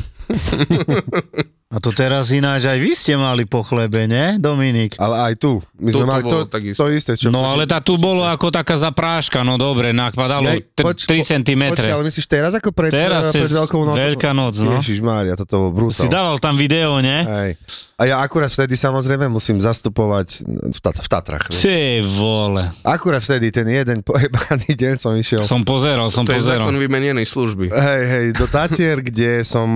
A 1.67 1.77
to 1.77 1.91
teraz 1.91 2.31
ináč 2.31 2.63
aj 2.63 2.79
vy 2.79 2.91
ste 2.91 3.13
mali 3.13 3.43
po 3.43 3.59
chlebe, 3.59 4.07
ne, 4.07 4.39
Dominik? 4.39 4.95
Ale 4.95 5.19
aj 5.21 5.33
tu. 5.35 5.59
My 5.75 5.91
Tu 5.91 5.99
sme 5.99 5.99
to 5.99 6.07
mali 6.07 6.23
bolo 6.23 6.31
to, 6.31 6.39
takisto. 6.49 6.79
to 6.79 6.87
isté, 6.89 7.11
čo... 7.13 7.27
No 7.27 7.43
ale 7.43 7.67
tá 7.67 7.77
tu 7.77 7.99
bolo 7.99 8.23
ako 8.23 8.47
taká 8.49 8.79
zapráška, 8.79 9.43
no 9.43 9.55
dobre, 9.55 9.91
nakpadalo 9.91 10.47
Jej, 10.47 10.63
t- 10.65 10.79
poč- 10.79 11.03
3 11.03 11.27
cm. 11.27 11.63
Počkaj, 11.69 11.91
ale 11.91 12.03
myslíš 12.07 12.23
teraz 12.25 12.55
ako 12.55 12.71
pred, 12.71 12.87
Teraz 12.89 13.29
pred 13.29 13.43
cez 13.43 13.51
Veľkou 13.51 13.83
nocou? 13.83 13.99
Veľká 13.99 14.31
noc, 14.31 14.55
no. 14.57 14.79
Ježiš 14.79 15.03
Mária, 15.03 15.35
toto 15.35 15.67
bol 15.67 15.91
Si 15.91 16.07
brutál. 16.07 16.15
dával 16.15 16.35
tam 16.39 16.55
video, 16.55 17.03
ne? 17.03 17.17
Hej. 17.27 17.51
A 17.95 18.03
ja 18.05 18.15
akurát 18.17 18.47
vtedy 18.47 18.73
samozrejme 18.73 19.27
musím 19.27 19.59
zastupovať 19.59 20.47
v, 20.47 20.79
tat- 20.79 21.03
v 21.03 21.07
Tatrach. 21.09 21.51
Ty 21.51 21.77
vole. 22.01 22.63
Akurát 22.81 23.19
vtedy 23.19 23.51
ten 23.51 23.67
jeden 23.67 23.99
pojebaný 24.01 24.71
deň 24.71 24.95
som 24.95 25.11
išiel 25.11 25.43
Som 25.43 25.61
pozeral, 25.61 26.07
som 26.07 26.23
To 26.23 26.31
je 26.31 26.39
pozeral. 26.39 26.63
zákon 26.63 26.79
vymenenej 26.79 27.27
služby. 27.27 27.67
Hej, 27.67 28.03
hej, 28.07 28.25
do 28.31 28.47
Tatier, 28.47 29.03
kde 29.03 29.43
som 29.43 29.67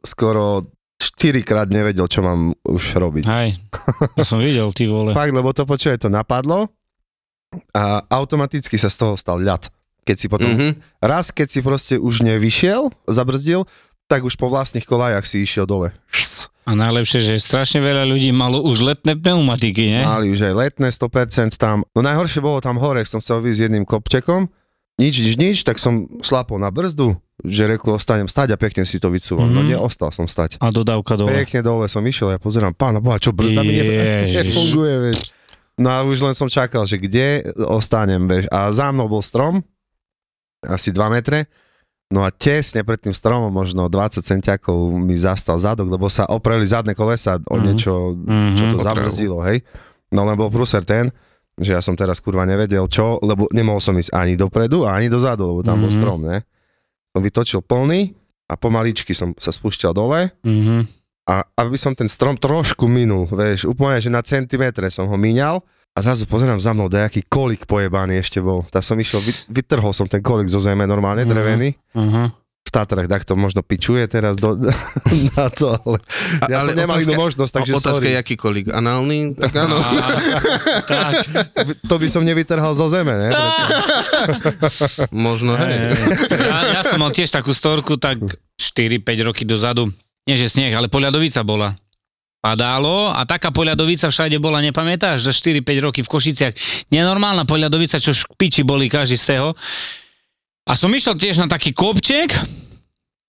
skoro 0.00 0.64
4 1.18 1.46
krát 1.46 1.68
nevedel, 1.70 2.06
čo 2.10 2.20
mám 2.20 2.52
už 2.66 2.98
robiť. 2.98 3.24
Hej, 3.26 3.58
ja 4.18 4.24
som 4.26 4.42
videl, 4.42 4.68
ty 4.74 4.90
vole. 4.90 5.14
Fakt, 5.14 5.32
lebo 5.32 5.54
to 5.54 5.64
počuje, 5.64 5.94
to 5.98 6.10
napadlo 6.10 6.68
a 7.70 8.02
automaticky 8.10 8.74
sa 8.74 8.90
z 8.90 8.96
toho 8.98 9.14
stal 9.14 9.38
ľad. 9.38 9.70
Keď 10.04 10.16
si 10.18 10.26
potom, 10.28 10.50
mm-hmm. 10.52 10.72
Mhm. 10.74 10.80
raz 11.00 11.32
keď 11.32 11.48
si 11.48 11.60
proste 11.64 11.94
už 11.96 12.20
nevyšiel, 12.26 12.92
zabrzdil, 13.08 13.64
tak 14.04 14.20
už 14.26 14.36
po 14.36 14.52
vlastných 14.52 14.84
kolajach 14.84 15.24
si 15.24 15.40
išiel 15.40 15.64
dole. 15.64 15.96
Šs. 16.12 16.52
A 16.64 16.72
najlepšie, 16.72 17.20
že 17.20 17.34
strašne 17.40 17.84
veľa 17.84 18.08
ľudí 18.08 18.32
malo 18.32 18.64
už 18.64 18.80
letné 18.80 19.16
pneumatiky, 19.16 20.00
ne? 20.00 20.02
Mali 20.04 20.32
už 20.32 20.48
aj 20.48 20.54
letné 20.56 20.88
100% 20.88 21.56
tam. 21.60 21.84
No 21.92 22.00
najhoršie 22.00 22.40
bolo 22.40 22.60
tam 22.64 22.80
hore, 22.80 23.04
som 23.04 23.20
chcel 23.20 23.44
vyjsť 23.44 23.68
jedným 23.68 23.84
kopčekom, 23.84 24.48
nič, 24.96 25.14
nič, 25.20 25.34
nič, 25.36 25.56
tak 25.60 25.76
som 25.76 26.08
šlapol 26.24 26.56
na 26.56 26.72
brzdu, 26.72 27.20
že 27.44 27.68
reku 27.68 27.92
ostanem 27.92 28.24
stať 28.24 28.50
a 28.50 28.58
pekne 28.58 28.82
si 28.82 28.96
to 28.96 29.06
vycúvam. 29.06 29.44
Mm-hmm. 29.44 29.54
No 29.54 29.60
Mhm. 29.60 29.70
neostal 29.70 30.10
som 30.10 30.24
stať. 30.24 30.56
A 30.58 30.68
dodávka 30.68 31.14
dole. 31.14 31.30
Pekne 31.38 31.60
dole 31.60 31.86
som 31.86 32.00
išiel, 32.02 32.30
ja 32.30 32.38
pozerám, 32.38 32.72
pána 32.72 32.98
boha, 32.98 33.16
čo 33.16 33.30
brzda 33.30 33.60
mi 33.60 33.76
nefunguje, 34.32 34.94
vieš. 35.04 35.20
No 35.74 35.88
a 35.88 36.00
už 36.00 36.22
len 36.22 36.32
som 36.32 36.46
čakal, 36.46 36.82
že 36.82 36.96
kde 36.96 37.26
ostanem, 37.60 38.24
vieš. 38.24 38.48
A 38.48 38.70
za 38.70 38.88
mnou 38.88 39.06
bol 39.06 39.20
strom, 39.20 39.60
asi 40.62 40.88
2 40.88 41.04
metre, 41.10 41.50
no 42.08 42.22
a 42.22 42.30
tesne 42.30 42.80
pred 42.80 42.96
tým 42.98 43.12
stromom, 43.12 43.50
možno 43.50 43.86
20 43.86 44.22
centiakov 44.22 44.74
mi 44.90 45.12
zastal 45.14 45.56
zadok, 45.56 45.88
lebo 45.88 46.06
sa 46.06 46.24
opreli 46.26 46.64
zadné 46.64 46.92
kolesa 46.92 47.36
o 47.42 47.54
Mhm. 47.54 47.62
niečo, 47.62 47.92
Mhm. 48.14 48.54
čo 48.54 48.64
to 48.66 48.74
O 48.74 48.80
trávu. 48.80 48.86
zabrzdilo, 48.86 49.38
hej. 49.42 49.60
No 50.08 50.22
len 50.22 50.34
bol 50.34 50.48
prúser 50.48 50.80
ten, 50.82 51.10
že 51.54 51.70
ja 51.70 51.80
som 51.80 51.92
teraz 51.92 52.18
kurva 52.18 52.42
nevedel 52.44 52.86
čo, 52.86 53.18
lebo 53.20 53.50
nemohol 53.50 53.78
som 53.78 53.92
ísť 53.92 54.10
ani 54.12 54.34
dopredu, 54.34 54.86
ani 54.86 55.06
dozadu, 55.06 55.44
lebo 55.48 55.60
tam 55.60 55.78
bol 55.80 55.90
Mhm. 55.90 55.96
strom, 55.96 56.20
ne. 56.22 56.46
Som 57.14 57.22
vytočil 57.22 57.62
plný 57.62 58.10
a 58.44 58.58
pomaličky 58.58 59.14
som 59.14 59.30
sa 59.38 59.48
spúšťal 59.48 59.94
dole 59.94 60.34
Mhm. 60.42 60.90
a 61.24 61.46
aby 61.56 61.78
som 61.78 61.94
ten 61.94 62.10
strom 62.10 62.34
trošku 62.34 62.84
minul, 62.84 63.24
vieš, 63.24 63.64
úplne, 63.64 63.96
že 63.96 64.10
na 64.10 64.20
centimetre 64.20 64.90
som 64.90 65.06
ho 65.06 65.16
míňal 65.16 65.62
a 65.94 65.98
zrazu 66.02 66.26
pozerám 66.26 66.58
za 66.58 66.74
mnou, 66.74 66.90
dajaký 66.90 67.22
kolik 67.24 67.64
pojebaný 67.64 68.18
ešte 68.18 68.42
bol. 68.42 68.66
Tak 68.66 68.82
som 68.82 68.98
išiel, 68.98 69.22
vy- 69.22 69.46
vytrhol 69.48 69.94
som 69.94 70.04
ten 70.04 70.18
kolik 70.20 70.50
zo 70.50 70.58
zeme 70.58 70.84
normálne, 70.84 71.22
Mhm. 71.22 71.30
drevený. 71.30 71.68
Aha. 71.94 72.34
Tatrach, 72.74 73.06
tak 73.06 73.22
to 73.22 73.34
možno 73.34 73.62
pičuje 73.62 74.02
teraz 74.04 74.34
do, 74.34 74.58
na 75.32 75.46
to, 75.48 75.78
ale 75.78 76.02
A- 76.40 76.50
ja 76.50 76.58
som 76.60 76.74
nemal 76.74 76.98
inú 76.98 77.14
možnosť, 77.16 77.52
takže 77.54 77.72
Otázka 77.72 78.02
sorry. 78.02 78.10
je, 78.10 78.18
aký 78.18 78.34
kolík. 78.34 78.66
Análny? 78.68 79.32
Tak 79.32 79.52
áno. 79.64 79.78
tak. 80.84 81.14
To 81.54 81.62
by- 81.62 81.76
To 81.84 81.94
by 81.96 82.08
som 82.08 82.22
nevytrhal 82.22 82.72
zo 82.72 82.86
zeme, 82.86 83.14
ne? 83.14 83.28
Možno, 85.10 85.54
hej. 85.54 85.94
Ja, 86.30 86.58
ja 86.72 86.82
som 86.82 86.98
mal 86.98 87.10
tiež 87.10 87.30
takú 87.30 87.50
storku, 87.50 87.94
tak 87.94 88.18
4-5 88.56 89.00
roky 89.24 89.42
dozadu. 89.44 89.94
Nie, 90.24 90.34
že 90.34 90.48
sneh, 90.48 90.72
ale 90.72 90.88
poľadovica 90.88 91.40
bola. 91.40 91.76
Padalo 92.40 93.08
a 93.08 93.24
taká 93.24 93.48
poľadovica 93.48 94.04
všade 94.06 94.36
bola, 94.36 94.60
nepamätáš, 94.60 95.22
že 95.22 95.32
4-5 95.32 95.64
roky 95.82 96.00
v 96.00 96.10
Košiciach. 96.10 96.52
Nenormálna 96.88 97.44
poľadovica, 97.44 97.96
čo 97.96 98.12
špiči 98.12 98.60
boli 98.62 98.84
každý 98.86 99.16
z 99.16 99.26
toho. 99.30 99.48
A 100.64 100.72
som 100.72 100.88
išiel 100.88 101.12
tiež 101.12 101.44
na 101.44 101.48
taký 101.48 101.76
kopček 101.76 102.32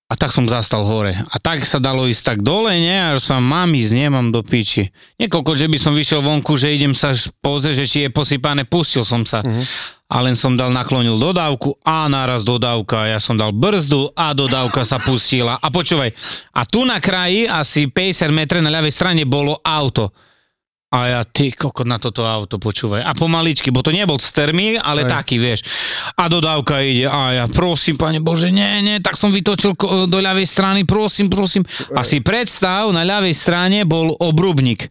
a 0.05 0.13
tak 0.13 0.31
som 0.31 0.47
zastal 0.47 0.85
hore. 0.87 1.17
A 1.27 1.35
tak 1.41 1.67
sa 1.67 1.83
dalo 1.83 2.07
ísť 2.07 2.23
tak 2.23 2.39
dole, 2.45 2.71
nie? 2.79 2.93
A 2.93 3.19
som 3.19 3.43
mám 3.43 3.73
ísť, 3.75 3.91
nemám 3.91 4.31
do 4.31 4.39
piči. 4.39 4.93
Niekoľko, 5.19 5.51
že 5.57 5.67
by 5.67 5.77
som 5.81 5.97
vyšiel 5.97 6.21
vonku, 6.23 6.55
že 6.55 6.71
idem 6.71 6.95
sa 6.95 7.11
pozrieť, 7.43 7.75
že 7.83 7.85
či 7.89 7.97
je 8.05 8.09
posypané, 8.13 8.63
pustil 8.63 9.03
som 9.03 9.27
sa. 9.27 9.43
A 10.05 10.15
len 10.21 10.37
som 10.37 10.53
dal, 10.53 10.69
naklonil 10.69 11.17
dodávku 11.17 11.75
a 11.83 12.05
naraz 12.07 12.45
dodávka. 12.45 13.09
Ja 13.09 13.19
som 13.19 13.35
dal 13.35 13.51
brzdu 13.51 14.13
a 14.13 14.31
dodávka 14.31 14.85
sa 14.85 15.01
pustila. 15.01 15.57
A 15.59 15.67
počúvaj, 15.73 16.13
a 16.53 16.61
tu 16.63 16.85
na 16.87 17.01
kraji 17.01 17.49
asi 17.49 17.89
50 17.89 18.31
metre 18.31 18.61
na 18.61 18.69
ľavej 18.69 18.93
strane 18.93 19.25
bolo 19.27 19.59
auto. 19.59 20.13
A 20.95 20.99
ja, 21.11 21.21
ty 21.27 21.51
kokot 21.51 21.83
na 21.83 21.99
toto 21.99 22.23
auto, 22.23 22.55
počúvaj. 22.55 23.03
A 23.03 23.11
pomaličky, 23.11 23.67
bo 23.67 23.83
to 23.83 23.91
nebol 23.91 24.15
stermík, 24.15 24.79
ale 24.79 25.03
Hej. 25.03 25.11
taký, 25.11 25.35
vieš. 25.35 25.67
A 26.15 26.31
dodávka 26.31 26.79
ide. 26.79 27.11
A 27.11 27.35
ja, 27.35 27.45
prosím, 27.51 27.99
pane 27.99 28.23
Bože, 28.23 28.47
nie, 28.47 28.79
nie, 28.79 29.03
tak 29.03 29.19
som 29.19 29.27
vytočil 29.35 29.75
do 30.07 30.17
ľavej 30.23 30.47
strany, 30.47 30.87
prosím, 30.87 31.27
prosím. 31.27 31.67
A 31.91 32.07
si 32.07 32.23
predstav, 32.23 32.95
na 32.95 33.03
ľavej 33.03 33.35
strane 33.35 33.83
bol 33.83 34.15
obrubník. 34.15 34.87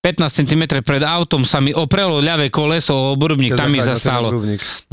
15 0.00 0.46
cm 0.46 0.62
pred 0.86 1.02
autom 1.02 1.42
sa 1.42 1.58
mi 1.58 1.74
oprelo 1.74 2.22
ľavé 2.22 2.46
koleso 2.46 2.94
o 2.94 3.04
obrubník, 3.18 3.58
tam 3.58 3.74
mi 3.74 3.82
zastalo. 3.82 4.30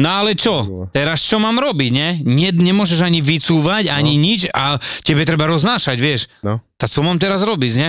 No 0.02 0.10
ale 0.10 0.34
čo? 0.34 0.89
Teraz 0.89 1.22
čo 1.22 1.38
mám 1.38 1.62
robiť, 1.62 1.92
ne? 1.94 2.10
Nie, 2.26 2.50
nemôžeš 2.50 3.06
ani 3.06 3.22
vycúvať, 3.22 3.94
ani 3.94 4.18
nič 4.18 4.50
a 4.50 4.82
tebe 5.06 5.22
treba 5.22 5.46
roznášať, 5.46 5.98
vieš. 6.02 6.22
No. 6.42 6.66
Tak 6.82 6.89
čo 6.89 7.06
mám 7.06 7.22
teraz 7.22 7.46
robiť, 7.46 7.72
ne? 7.78 7.88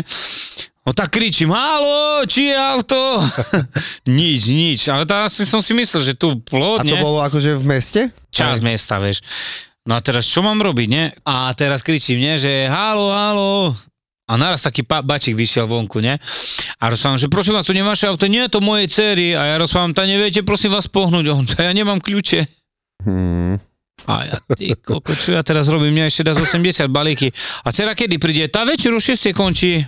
No 0.84 0.92
tak 0.92 1.16
kričím, 1.16 1.48
halo, 1.48 2.28
či 2.28 2.52
je 2.52 2.56
auto? 2.60 3.24
nič, 4.20 4.52
nič. 4.52 4.80
Ale 4.92 5.08
to 5.08 5.16
asi 5.16 5.48
som 5.48 5.64
si 5.64 5.72
myslel, 5.72 6.12
že 6.12 6.12
tu 6.12 6.36
A 6.36 6.40
plod, 6.44 6.84
to 6.84 7.00
bolo 7.00 7.24
akože 7.24 7.56
v 7.56 7.64
meste? 7.64 8.00
Časť 8.28 8.60
mesta, 8.60 9.00
vieš. 9.00 9.24
No 9.88 9.96
a 9.96 10.00
teraz 10.04 10.28
čo 10.28 10.44
mám 10.44 10.60
robiť, 10.60 10.88
ne? 10.92 11.04
A 11.24 11.48
teraz 11.56 11.80
kričím, 11.80 12.20
ne, 12.20 12.36
že 12.36 12.68
halo, 12.68 13.08
halo. 13.16 13.52
A 14.24 14.40
naraz 14.40 14.64
taký 14.64 14.84
pa- 14.84 15.04
bačík 15.04 15.36
vyšiel 15.36 15.68
vonku, 15.68 16.00
ne? 16.00 16.16
A 16.80 16.84
rozprávam, 16.88 17.20
že 17.20 17.28
prosím 17.28 17.56
vás, 17.56 17.68
to 17.68 17.76
nie 17.76 17.84
vaše 17.84 18.08
auto, 18.08 18.24
nie 18.24 18.44
je 18.44 18.52
to 18.52 18.60
mojej 18.64 18.88
cery. 18.88 19.36
A 19.36 19.52
ja 19.52 19.56
rozprávam, 19.60 19.92
ta 19.92 20.08
neviete, 20.08 20.40
prosím 20.40 20.72
vás 20.72 20.88
pohnúť. 20.88 21.24
On, 21.32 21.44
"To 21.44 21.60
ja 21.60 21.72
nemám 21.72 22.00
kľúče. 22.00 22.48
Hmm. 23.04 23.60
A 24.04 24.12
ja, 24.24 24.36
ty 24.56 24.76
koko, 24.76 25.16
čo 25.16 25.36
ja 25.36 25.40
teraz 25.40 25.68
robím? 25.68 25.96
Mňa 25.96 26.08
ešte 26.12 26.28
dá 26.28 26.32
z 26.36 26.44
80 26.44 26.88
balíky. 26.92 27.32
A 27.64 27.72
dcera 27.72 27.92
kedy 27.96 28.16
príde? 28.20 28.48
Tá 28.48 28.64
večer 28.64 28.92
o 28.92 29.00
6 29.00 29.32
končí. 29.32 29.84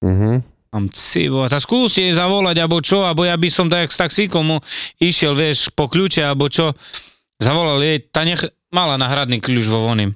Mhm. 0.00 0.44
Mám 0.70 0.86
civo, 0.94 1.50
tak 1.50 1.66
skúste 1.66 2.06
jej 2.06 2.14
zavolať, 2.14 2.62
alebo 2.62 2.78
čo, 2.78 3.02
alebo 3.02 3.26
ja 3.26 3.34
by 3.34 3.48
som 3.50 3.66
tak 3.66 3.90
s 3.90 3.98
taxíkom 3.98 4.62
išiel, 5.02 5.34
vieš, 5.34 5.66
po 5.74 5.90
kľúče, 5.90 6.22
alebo 6.22 6.46
čo. 6.46 6.78
Zavolal 7.42 7.82
jej, 7.82 7.98
tá 8.06 8.22
nech 8.22 8.38
mala 8.70 8.94
náhradný 8.94 9.42
kľúč 9.42 9.66
vo 9.66 9.90
voným. 9.90 10.14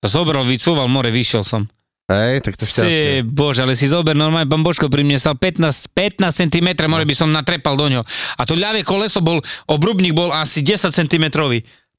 Zobral, 0.00 0.48
vycúval 0.48 0.88
more, 0.88 1.12
vyšiel 1.12 1.44
som. 1.44 1.68
Hej, 2.10 2.42
tak 2.42 2.58
to 2.58 2.66
šťastie. 2.66 3.22
Si, 3.22 3.24
bože, 3.24 3.62
ale 3.62 3.78
si 3.78 3.86
zober, 3.86 4.12
normálne 4.12 4.50
pán 4.50 4.60
Božko 4.60 4.90
pri 4.90 5.06
mne 5.06 5.16
stal 5.16 5.38
15, 5.38 5.92
15 5.94 6.24
cm, 6.44 6.68
more 6.90 7.06
by 7.06 7.14
som 7.14 7.30
natrepal 7.30 7.78
do 7.78 7.86
ňo. 7.86 8.02
A 8.36 8.42
to 8.42 8.58
ľavé 8.58 8.82
koleso 8.82 9.22
bol, 9.22 9.38
obrubník 9.70 10.12
bol 10.12 10.34
asi 10.34 10.64
10 10.64 10.90
cm. 10.90 11.24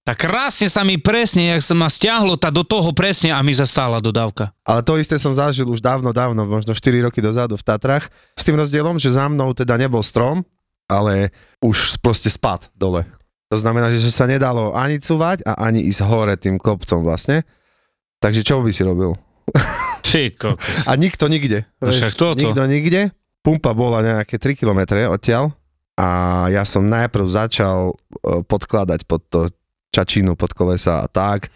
Tak 0.03 0.27
krásne 0.27 0.67
sa 0.67 0.83
mi 0.83 0.99
presne, 0.99 1.55
jak 1.55 1.63
sa 1.63 1.71
ma 1.71 1.87
stiahlo 1.87 2.35
tá 2.35 2.51
do 2.51 2.67
toho 2.67 2.91
presne 2.91 3.31
a 3.31 3.39
mi 3.39 3.55
zastála 3.55 4.03
dodávka. 4.03 4.51
Ale 4.67 4.83
to 4.83 4.99
isté 4.99 5.15
som 5.15 5.31
zažil 5.31 5.63
už 5.63 5.79
dávno, 5.79 6.11
dávno, 6.11 6.43
možno 6.43 6.75
4 6.75 7.07
roky 7.07 7.23
dozadu 7.23 7.55
v 7.55 7.63
Tatrach. 7.63 8.11
S 8.35 8.43
tým 8.43 8.59
rozdielom, 8.59 8.99
že 8.99 9.15
za 9.15 9.31
mnou 9.31 9.55
teda 9.55 9.79
nebol 9.79 10.03
strom, 10.03 10.43
ale 10.91 11.31
už 11.63 12.03
proste 12.03 12.27
spad 12.27 12.67
dole. 12.75 13.07
To 13.47 13.55
znamená, 13.55 13.95
že 13.95 14.11
sa 14.11 14.27
nedalo 14.27 14.75
ani 14.75 14.99
cúvať 14.99 15.47
a 15.47 15.55
ani 15.71 15.79
ísť 15.87 16.03
hore 16.03 16.35
tým 16.35 16.59
kopcom 16.59 16.99
vlastne. 16.99 17.47
Takže 18.19 18.43
čo 18.43 18.59
by 18.59 18.75
si 18.75 18.83
robil? 18.83 19.15
Ty 20.03 20.35
kokos. 20.35 20.83
A 20.83 20.99
nikto 20.99 21.31
nikde. 21.31 21.63
No 21.79 21.95
však 21.95 22.19
toto. 22.19 22.43
Nikto 22.43 22.67
nikde. 22.67 23.15
Pumpa 23.39 23.71
bola 23.71 24.03
nejaké 24.03 24.35
3 24.35 24.59
km 24.59 24.99
odtiaľ 25.07 25.55
a 25.95 26.07
ja 26.51 26.67
som 26.67 26.83
najprv 26.91 27.27
začal 27.29 27.93
e, 27.93 28.43
podkladať 28.43 29.07
pod 29.07 29.21
to 29.31 29.39
čačínu 29.93 30.33
pod 30.33 30.57
kolesa 30.57 31.05
a 31.05 31.07
tak. 31.07 31.53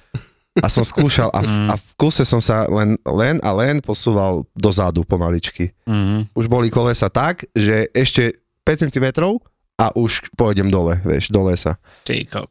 A 0.58 0.69
som 0.73 0.82
skúšal 0.82 1.30
a 1.30 1.45
v, 1.45 1.50
a 1.69 1.73
v 1.78 1.89
kuse 2.02 2.26
som 2.26 2.41
sa 2.41 2.65
len, 2.65 2.97
len 3.06 3.38
a 3.45 3.54
len 3.54 3.78
posúval 3.78 4.45
dozadu 4.58 5.06
pomaličky. 5.06 5.73
Mhm. 5.86 6.34
Už 6.34 6.45
boli 6.50 6.69
kolesa 6.73 7.10
tak, 7.10 7.45
že 7.54 7.89
ešte 7.93 8.41
5 8.65 8.89
cm 8.89 9.08
a 9.78 9.93
už 9.93 10.34
pôjdem 10.34 10.73
dole, 10.73 10.97
vieš, 11.06 11.30
do 11.30 11.45
lesa. 11.45 11.78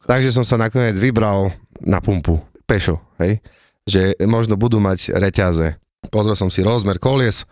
Takže 0.07 0.31
som 0.31 0.46
sa 0.46 0.55
nakoniec 0.55 0.94
vybral 0.94 1.51
na 1.83 1.99
pumpu, 1.99 2.38
pešo, 2.70 3.03
hej, 3.18 3.42
že 3.83 4.14
možno 4.22 4.55
budú 4.55 4.79
mať 4.79 5.11
reťaze. 5.12 5.75
Pozrel 6.09 6.38
som 6.38 6.46
si 6.49 6.62
rozmer 6.62 7.03
kolies 7.03 7.42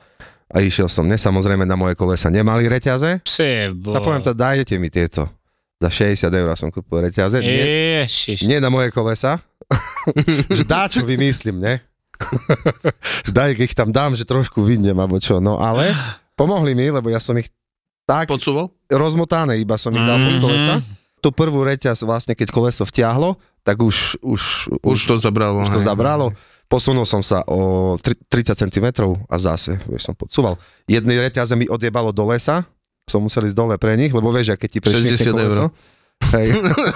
a 0.46 0.62
išiel 0.62 0.86
som, 0.86 1.10
ne 1.10 1.18
samozrejme 1.18 1.66
na 1.66 1.74
moje 1.74 1.98
kolesa 1.98 2.30
nemali 2.30 2.70
reťaze, 2.70 3.26
Sebo. 3.26 3.90
a 3.90 3.98
poviem 3.98 4.22
to, 4.22 4.30
dajte 4.30 4.78
mi 4.78 4.86
tieto. 4.94 5.26
Za 5.84 5.90
60 5.92 6.32
eur 6.32 6.48
som 6.54 6.68
kúpil 6.68 7.04
reťaze, 7.04 7.36
nie, 7.38 7.60
Ježiš. 8.00 8.40
nie 8.42 8.56
na 8.56 8.68
moje 8.68 8.88
kolesa, 8.88 9.44
že 10.48 10.64
dá 10.64 10.88
čo 10.88 11.04
vymyslím, 11.04 11.60
ne? 11.60 11.84
že 13.26 13.30
daj, 13.30 13.52
ich 13.54 13.74
tam 13.74 13.90
dám, 13.90 14.14
že 14.14 14.24
trošku 14.24 14.62
vidnem, 14.62 14.94
alebo 14.94 15.18
čo, 15.18 15.38
no 15.38 15.58
ale 15.58 15.92
pomohli 16.32 16.72
mi, 16.72 16.88
lebo 16.88 17.10
ja 17.10 17.18
som 17.18 17.34
ich 17.34 17.50
tak 18.04 18.28
Podsúval? 18.28 18.72
rozmotané, 18.86 19.56
iba 19.56 19.76
som 19.76 19.90
ich 19.90 20.00
dal 20.00 20.18
pod 20.18 20.34
Mhm. 20.34 20.40
kolesa. 20.40 20.74
Tú 21.18 21.32
prvú 21.32 21.64
reťaz 21.64 22.00
vlastne, 22.02 22.32
keď 22.32 22.48
koleso 22.48 22.84
vtiahlo, 22.84 23.36
tak 23.60 23.80
už, 23.80 24.20
už, 24.20 24.42
Už 24.80 24.98
to 25.04 25.16
zabralo. 25.16 25.64
už 25.64 25.72
to 25.72 25.80
hej. 25.80 25.88
zabralo. 25.88 26.36
Posunul 26.64 27.04
som 27.04 27.20
sa 27.20 27.40
o 27.44 27.96
tri- 27.96 28.16
30 28.28 28.56
cm 28.58 28.86
a 29.22 29.36
zase, 29.36 29.80
vieš, 29.84 30.04
som 30.04 30.12
podsúval. 30.12 30.60
Jednej 30.84 31.16
reťaze 31.18 31.52
mi 31.54 31.64
odjebalo 31.64 32.08
do 32.10 32.24
lesa, 32.26 32.68
som 33.04 33.20
musel 33.20 33.44
ísť 33.44 33.56
dole 33.56 33.76
pre 33.76 33.94
nich, 33.94 34.10
lebo 34.10 34.32
vieš, 34.32 34.56
keď 34.56 34.68
ti 34.68 34.78
prešli 34.80 35.08
60 35.12 35.44
eur. 35.44 35.68
Hej. 36.32 36.48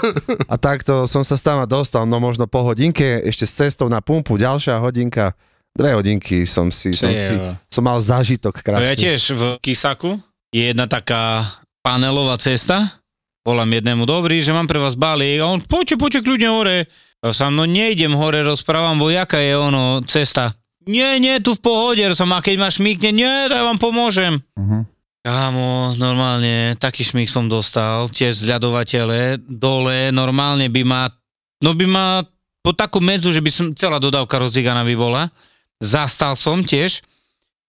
A 0.53 0.55
takto 0.57 1.05
som 1.05 1.21
sa 1.27 1.37
stáva 1.37 1.69
dostal, 1.69 2.07
no 2.09 2.17
možno 2.23 2.49
po 2.49 2.65
hodinke, 2.65 3.21
ešte 3.27 3.45
s 3.45 3.53
cestou 3.53 3.91
na 3.91 4.01
pumpu, 4.01 4.39
ďalšia 4.41 4.79
hodinka, 4.81 5.35
dve 5.77 5.93
hodinky 5.93 6.49
som 6.49 6.73
si, 6.73 6.95
som, 6.97 7.13
si, 7.13 7.35
som 7.69 7.83
mal 7.85 7.99
zážitok 8.01 8.63
No 8.65 8.81
ja 8.81 8.95
krásny. 8.95 9.05
tiež 9.05 9.23
v 9.37 9.43
Kisaku 9.61 10.17
je 10.55 10.73
jedna 10.73 10.89
taká 10.89 11.45
panelová 11.85 12.41
cesta. 12.41 12.99
Volám 13.45 13.81
jednému, 13.81 14.05
dobrý, 14.05 14.41
že 14.45 14.53
mám 14.53 14.69
pre 14.69 14.81
vás 14.81 14.97
balík. 14.97 15.41
A 15.41 15.49
on, 15.49 15.61
poďte, 15.65 15.97
poďte 15.97 16.21
kľudne 16.25 16.49
hore. 16.53 16.77
Ja 17.19 17.33
som, 17.35 17.53
no 17.53 17.65
nejdem 17.65 18.15
hore, 18.15 18.45
rozprávam, 18.45 19.01
bo 19.01 19.11
jaká 19.11 19.41
je 19.41 19.55
ono 19.57 20.05
cesta. 20.07 20.55
Nie, 20.89 21.21
nie, 21.21 21.37
tu 21.45 21.53
v 21.53 21.61
pohode 21.61 22.01
som, 22.17 22.33
a 22.33 22.41
keď 22.41 22.57
ma 22.57 22.69
šmíkne, 22.73 23.13
nie, 23.13 23.35
to 23.49 23.55
ja 23.57 23.65
vám 23.67 23.77
pomôžem. 23.77 24.41
Mhm. 24.57 24.98
Kámo, 25.29 25.93
normálne, 26.01 26.73
taký 26.81 27.05
šmík 27.05 27.29
som 27.29 27.53
dostal, 27.53 28.09
tiež 28.09 28.33
z 28.33 28.49
ľadovatele, 28.49 29.37
dole, 29.45 30.09
normálne 30.09 30.73
by 30.73 30.83
ma, 30.89 31.13
no 31.61 31.77
by 31.77 31.85
ma 31.85 32.25
po 32.65 32.73
takú 32.73 33.05
medzu, 33.05 33.29
že 33.29 33.45
by 33.45 33.51
som, 33.53 33.67
celá 33.77 34.01
dodávka 34.01 34.41
rozíganá 34.41 34.81
by 34.89 34.97
bola. 34.97 35.29
Zastal 35.85 36.33
som 36.33 36.65
tiež 36.65 37.05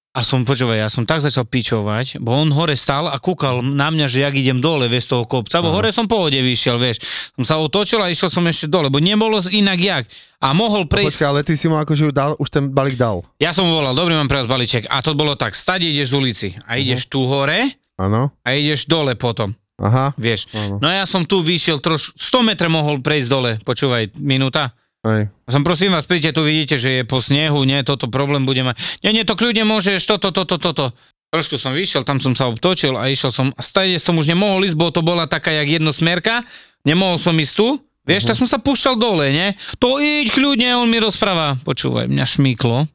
a 0.10 0.26
som, 0.26 0.42
počúvaj, 0.42 0.82
ja 0.82 0.90
som 0.90 1.06
tak 1.06 1.22
začal 1.22 1.46
pičovať, 1.46 2.18
bo 2.18 2.34
on 2.34 2.50
hore 2.50 2.74
stal 2.74 3.06
a 3.06 3.22
kúkal 3.22 3.62
na 3.62 3.94
mňa, 3.94 4.10
že 4.10 4.26
jak 4.26 4.34
idem 4.34 4.58
dole, 4.58 4.90
vieš, 4.90 5.14
toho 5.14 5.30
kopca, 5.30 5.62
bo 5.62 5.70
Aha. 5.70 5.76
hore 5.78 5.90
som 5.94 6.10
pohode 6.10 6.36
vyšiel, 6.36 6.82
vieš. 6.82 7.06
Som 7.38 7.46
sa 7.46 7.56
otočil 7.62 8.02
a 8.02 8.10
išiel 8.10 8.34
som 8.34 8.42
ešte 8.50 8.66
dole, 8.66 8.90
bo 8.90 8.98
nebolo 8.98 9.38
inak 9.54 9.78
jak. 9.78 10.04
A 10.42 10.58
mohol 10.58 10.90
prejsť 10.90 11.14
Počkaj, 11.14 11.30
ale 11.30 11.42
ty 11.46 11.54
si 11.54 11.70
mu 11.70 11.78
akože 11.78 12.10
dal, 12.10 12.34
už 12.42 12.50
ten 12.50 12.74
balík 12.74 12.98
dal. 12.98 13.22
ja 13.38 13.54
som 13.54 13.70
mu 13.70 13.78
volal, 13.78 13.94
dobrý 13.94 14.18
mám 14.18 14.26
pre 14.26 14.42
vás 14.42 14.50
balíček. 14.50 14.90
A 14.90 15.06
to 15.06 15.14
bolo 15.14 15.38
tak, 15.38 15.54
stade 15.54 15.86
ideš 15.86 16.10
z 16.10 16.16
ulici 16.18 16.48
a 16.66 16.82
ideš 16.82 17.06
tu 17.06 17.30
hore 17.30 17.70
Áno, 18.00 18.34
a 18.42 18.56
ideš 18.56 18.88
dole 18.90 19.14
potom, 19.14 19.54
aha. 19.78 20.16
vieš. 20.18 20.50
Áno. 20.58 20.82
No 20.82 20.90
ja 20.90 21.06
som 21.06 21.22
tu 21.22 21.46
vyšiel 21.46 21.78
troš, 21.84 22.18
100 22.18 22.50
metrov 22.50 22.72
mohol 22.74 22.98
prejsť 23.04 23.30
dole, 23.30 23.52
počúvaj, 23.62 24.16
minúta. 24.18 24.74
Hej. 25.00 25.32
A 25.32 25.50
som 25.56 25.64
prosím 25.64 25.96
vás, 25.96 26.04
príďte, 26.04 26.36
tu 26.36 26.44
vidíte, 26.44 26.76
že 26.76 27.02
je 27.02 27.04
po 27.08 27.24
snehu, 27.24 27.64
nie, 27.64 27.80
toto 27.88 28.12
problém 28.12 28.44
bude 28.44 28.60
mať. 28.68 28.76
Nie, 29.00 29.16
nie, 29.16 29.24
to 29.24 29.40
kľudne 29.40 29.64
môžeš, 29.64 30.04
toto, 30.04 30.36
toto, 30.36 30.60
toto. 30.60 30.92
Trošku 31.32 31.56
som 31.56 31.72
vyšiel, 31.72 32.04
tam 32.04 32.20
som 32.20 32.36
sa 32.36 32.52
obtočil 32.52 33.00
a 33.00 33.08
išiel 33.08 33.32
som, 33.32 33.54
a 33.56 33.62
stade 33.64 33.96
som 34.02 34.18
už 34.20 34.28
nemohol 34.28 34.66
ísť, 34.68 34.76
bo 34.76 34.92
to 34.92 35.00
bola 35.00 35.30
taká 35.30 35.56
jak 35.56 35.80
jednosmerka, 35.80 36.44
nemohol 36.84 37.16
som 37.16 37.38
ísť 37.38 37.54
tu, 37.56 37.68
vieš, 38.04 38.28
tak 38.28 38.36
som 38.36 38.50
sa 38.50 38.60
púšťal 38.60 39.00
dole, 39.00 39.32
nie? 39.32 39.56
To 39.80 40.02
iď 40.02 40.36
kľudne, 40.36 40.76
on 40.76 40.90
mi 40.92 41.00
rozpráva. 41.00 41.56
Počúvaj, 41.64 42.10
mňa 42.12 42.26
šmyklo. 42.26 42.90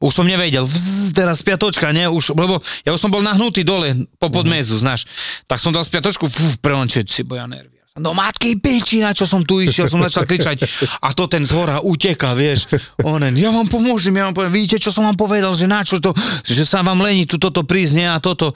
Už 0.00 0.12
som 0.12 0.28
nevedel, 0.28 0.64
vzz, 0.64 1.16
teraz 1.16 1.40
spiatočka, 1.40 1.92
nie, 1.92 2.04
už, 2.08 2.36
lebo 2.36 2.60
ja 2.84 2.92
už 2.92 3.00
som 3.00 3.12
bol 3.12 3.24
nahnutý 3.24 3.64
dole 3.64 4.08
po 4.20 4.28
podmezu, 4.28 4.76
znáš. 4.76 5.08
Tak 5.48 5.58
som 5.60 5.72
dal 5.72 5.82
spiatočku, 5.84 6.28
fú, 6.28 6.44
preončiť 6.60 7.06
si, 7.08 7.20
bo 7.24 7.36
ja 7.40 7.48
nervia. 7.48 7.73
No 7.94 8.10
matky 8.10 8.58
piči, 8.58 8.98
na 8.98 9.14
čo 9.14 9.22
som 9.22 9.46
tu 9.46 9.62
išiel, 9.62 9.86
som 9.86 10.02
začal 10.02 10.26
kričať 10.26 10.66
a 10.98 11.14
to 11.14 11.30
ten 11.30 11.46
z 11.46 11.54
hora 11.54 11.78
uteka, 11.78 12.34
vieš. 12.34 12.66
Onen, 13.06 13.38
ja 13.38 13.54
vám 13.54 13.70
pomôžem, 13.70 14.10
ja 14.18 14.26
vám 14.26 14.34
poviem, 14.34 14.50
vidíte, 14.50 14.82
čo 14.82 14.90
som 14.90 15.06
vám 15.06 15.14
povedal, 15.14 15.54
že 15.54 15.70
na 15.70 15.86
čo 15.86 16.02
to, 16.02 16.10
že 16.42 16.66
sa 16.66 16.82
vám 16.82 16.98
lení 16.98 17.22
tu 17.22 17.38
toto 17.38 17.62
prísť, 17.62 17.94
nie, 17.94 18.08
a 18.10 18.18
toto. 18.18 18.50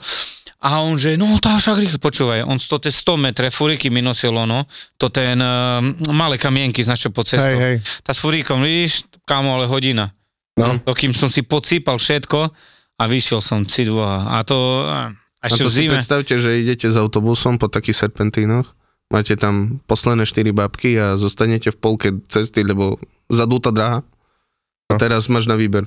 A 0.59 0.83
on 0.83 0.99
že, 0.99 1.15
no 1.15 1.39
tá 1.39 1.55
však 1.55 1.79
rýchlo, 1.79 2.03
počúvaj, 2.03 2.43
on 2.43 2.59
to 2.59 2.83
tie 2.83 2.91
100 2.91 3.15
metre, 3.15 3.47
furiky 3.47 3.87
mi 3.87 4.03
nosil 4.03 4.35
ono, 4.35 4.67
to 4.99 5.07
ten 5.07 5.39
uh, 5.39 5.79
malé 6.11 6.35
kamienky, 6.35 6.83
čo, 6.83 7.07
po 7.07 7.23
cestou. 7.23 7.55
Hej, 7.55 7.79
hej. 7.79 8.03
Tá 8.03 8.11
s 8.11 8.19
furíkom, 8.19 8.59
vidíš, 8.59 9.07
kámo, 9.23 9.55
ale 9.55 9.71
hodina. 9.71 10.11
No. 10.59 10.75
To, 10.83 10.91
kým 10.91 11.15
som 11.15 11.31
si 11.31 11.47
pocípal 11.47 11.95
všetko 11.95 12.51
a 12.99 13.03
vyšiel 13.07 13.39
som 13.39 13.63
citvoha. 13.63 14.35
A 14.35 14.43
to, 14.43 14.83
a 14.83 15.15
A 15.39 15.47
ešte 15.47 15.63
to 15.63 15.71
v 15.71 15.71
si 15.71 15.79
zime. 15.87 15.95
predstavte, 15.95 16.35
že 16.35 16.59
idete 16.59 16.91
s 16.91 16.99
autobusom 16.99 17.55
po 17.55 17.71
takých 17.71 18.03
serpentínoch, 18.03 18.67
máte 19.09 19.33
tam 19.35 19.81
posledné 19.85 20.23
4 20.23 20.53
babky 20.53 20.95
a 20.95 21.17
zostanete 21.17 21.69
v 21.69 21.77
polke 21.77 22.09
cesty, 22.29 22.61
lebo 22.61 22.97
zadúta 23.27 23.69
dráha. 23.69 24.01
A 24.89 24.95
No. 24.95 24.97
teraz 24.97 25.29
máš 25.29 25.45
na 25.45 25.53
výber. 25.53 25.85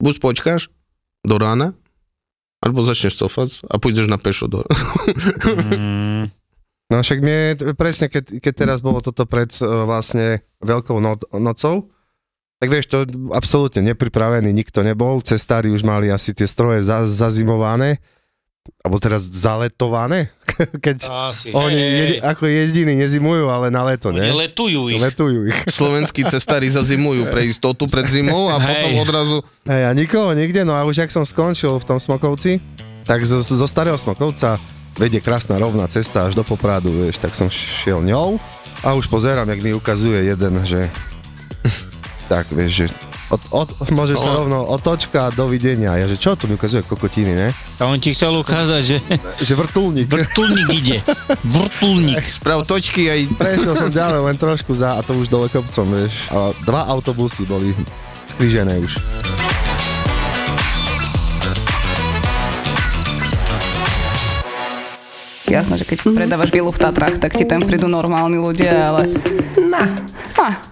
Buď 0.00 0.16
počkáš 0.20 0.72
do 1.20 1.36
rána, 1.36 1.76
alebo 2.60 2.80
začneš 2.80 3.20
cofať 3.20 3.68
a 3.68 3.76
pôjdeš 3.76 4.08
na 4.08 4.16
pešo 4.16 4.48
do... 4.48 4.64
Mm, 5.44 6.32
No 6.92 7.00
však 7.00 7.24
mne 7.24 7.38
presne, 7.72 8.12
keď, 8.12 8.36
keď 8.36 8.52
teraz 8.52 8.78
bolo 8.84 9.00
toto 9.00 9.24
pred 9.24 9.48
uh, 9.64 9.88
vlastne 9.88 10.44
veľkou 10.60 11.00
no- 11.00 11.24
nocou, 11.32 11.88
tak 12.60 12.68
vieš, 12.68 12.92
to 12.92 13.08
absolútne 13.32 13.80
nepripravený 13.80 14.52
nikto 14.52 14.84
nebol, 14.84 15.24
cestári 15.24 15.72
už 15.72 15.88
mali 15.88 16.12
asi 16.12 16.36
tie 16.36 16.44
stroje 16.44 16.84
za, 16.84 17.08
zazimované, 17.08 17.96
alebo 18.82 18.98
teraz 18.98 19.26
zaletované, 19.26 20.30
keď 20.86 21.06
asi. 21.30 21.50
oni 21.54 21.78
jedi, 21.78 22.16
ako 22.22 22.46
jediní 22.46 22.94
nezimujú, 22.98 23.50
ale 23.50 23.70
na 23.70 23.82
leto, 23.86 24.10
Oni 24.10 24.22
ne? 24.22 24.34
letujú 24.34 24.90
ich. 24.90 25.02
Letujú 25.02 25.50
ich. 25.50 25.58
Slovenskí 25.78 26.22
cestári 26.26 26.70
zazimujú 26.70 27.30
pre 27.30 27.46
istotu 27.46 27.86
pred 27.90 28.06
zimou 28.06 28.50
a 28.50 28.58
potom 28.62 28.90
Hej. 28.94 29.02
odrazu... 29.02 29.38
Hej, 29.66 29.82
a 29.86 29.90
nikoho 29.94 30.30
nikde, 30.34 30.62
no 30.66 30.74
a 30.74 30.82
už 30.86 31.06
ak 31.06 31.10
som 31.10 31.26
skončil 31.26 31.74
v 31.78 31.84
tom 31.86 31.98
Smokovci, 31.98 32.62
tak 33.06 33.26
zo, 33.26 33.42
zo 33.42 33.66
starého 33.66 33.98
Smokovca 33.98 34.58
vedie 34.98 35.18
krásna 35.18 35.58
rovná 35.58 35.86
cesta 35.90 36.26
až 36.30 36.38
do 36.38 36.46
Popradu, 36.46 36.90
vieš, 36.90 37.18
tak 37.18 37.34
som 37.34 37.50
šiel 37.50 38.02
ňou 38.02 38.38
a 38.82 38.94
už 38.94 39.06
pozerám, 39.06 39.46
jak 39.46 39.62
mi 39.62 39.74
ukazuje 39.74 40.26
jeden, 40.26 40.58
že 40.66 40.90
tak, 42.32 42.50
vieš, 42.50 42.86
že 42.86 42.86
od, 43.32 43.40
od, 43.50 43.68
môže 43.88 44.14
sa 44.14 44.28
No. 44.28 44.38
rovno 44.38 44.58
otočka, 44.66 45.32
dovidenia. 45.32 45.96
Ja, 45.96 46.04
že 46.04 46.14
čo 46.14 46.32
tu 46.32 46.44
mi 46.44 46.54
ukazuje 46.54 46.84
kokotiny, 46.84 47.32
ne? 47.32 47.48
A 47.76 47.84
on 47.84 47.96
ti 47.96 48.12
chcel 48.12 48.30
ukázať, 48.34 48.82
že 48.82 48.96
Že 49.40 49.52
vrtulník. 49.58 50.06
vrtulník 50.06 50.68
ide. 50.70 50.98
Vrtulník. 51.42 52.20
Sprav 52.22 52.62
točky 52.62 53.08
aj... 53.08 53.20
Prešiel 53.34 53.74
som 53.74 53.88
ďalej, 53.88 54.20
len 54.22 54.36
trošku 54.36 54.70
za, 54.70 54.94
a 54.94 55.00
to 55.00 55.14
už 55.14 55.26
dole 55.26 55.48
kopcom, 55.48 55.86
vieš. 55.90 56.28
A 56.28 56.52
dva 56.62 56.84
autobusy 56.86 57.42
boli 57.42 57.72
skrížené 58.28 58.76
už. 58.78 59.00
Jasné, 65.44 65.74
že 65.76 65.84
keď 65.84 65.98
predávaš 66.16 66.48
vilu 66.48 66.70
v 66.70 66.80
Tatrách, 66.80 67.18
tak 67.18 67.34
ti 67.34 67.44
tam 67.44 67.60
prídu 67.60 67.84
normálni 67.84 68.38
ľudia, 68.38 68.88
ale... 68.88 69.10
Na. 69.60 69.84
A, 70.38 70.48
No, 70.48 70.71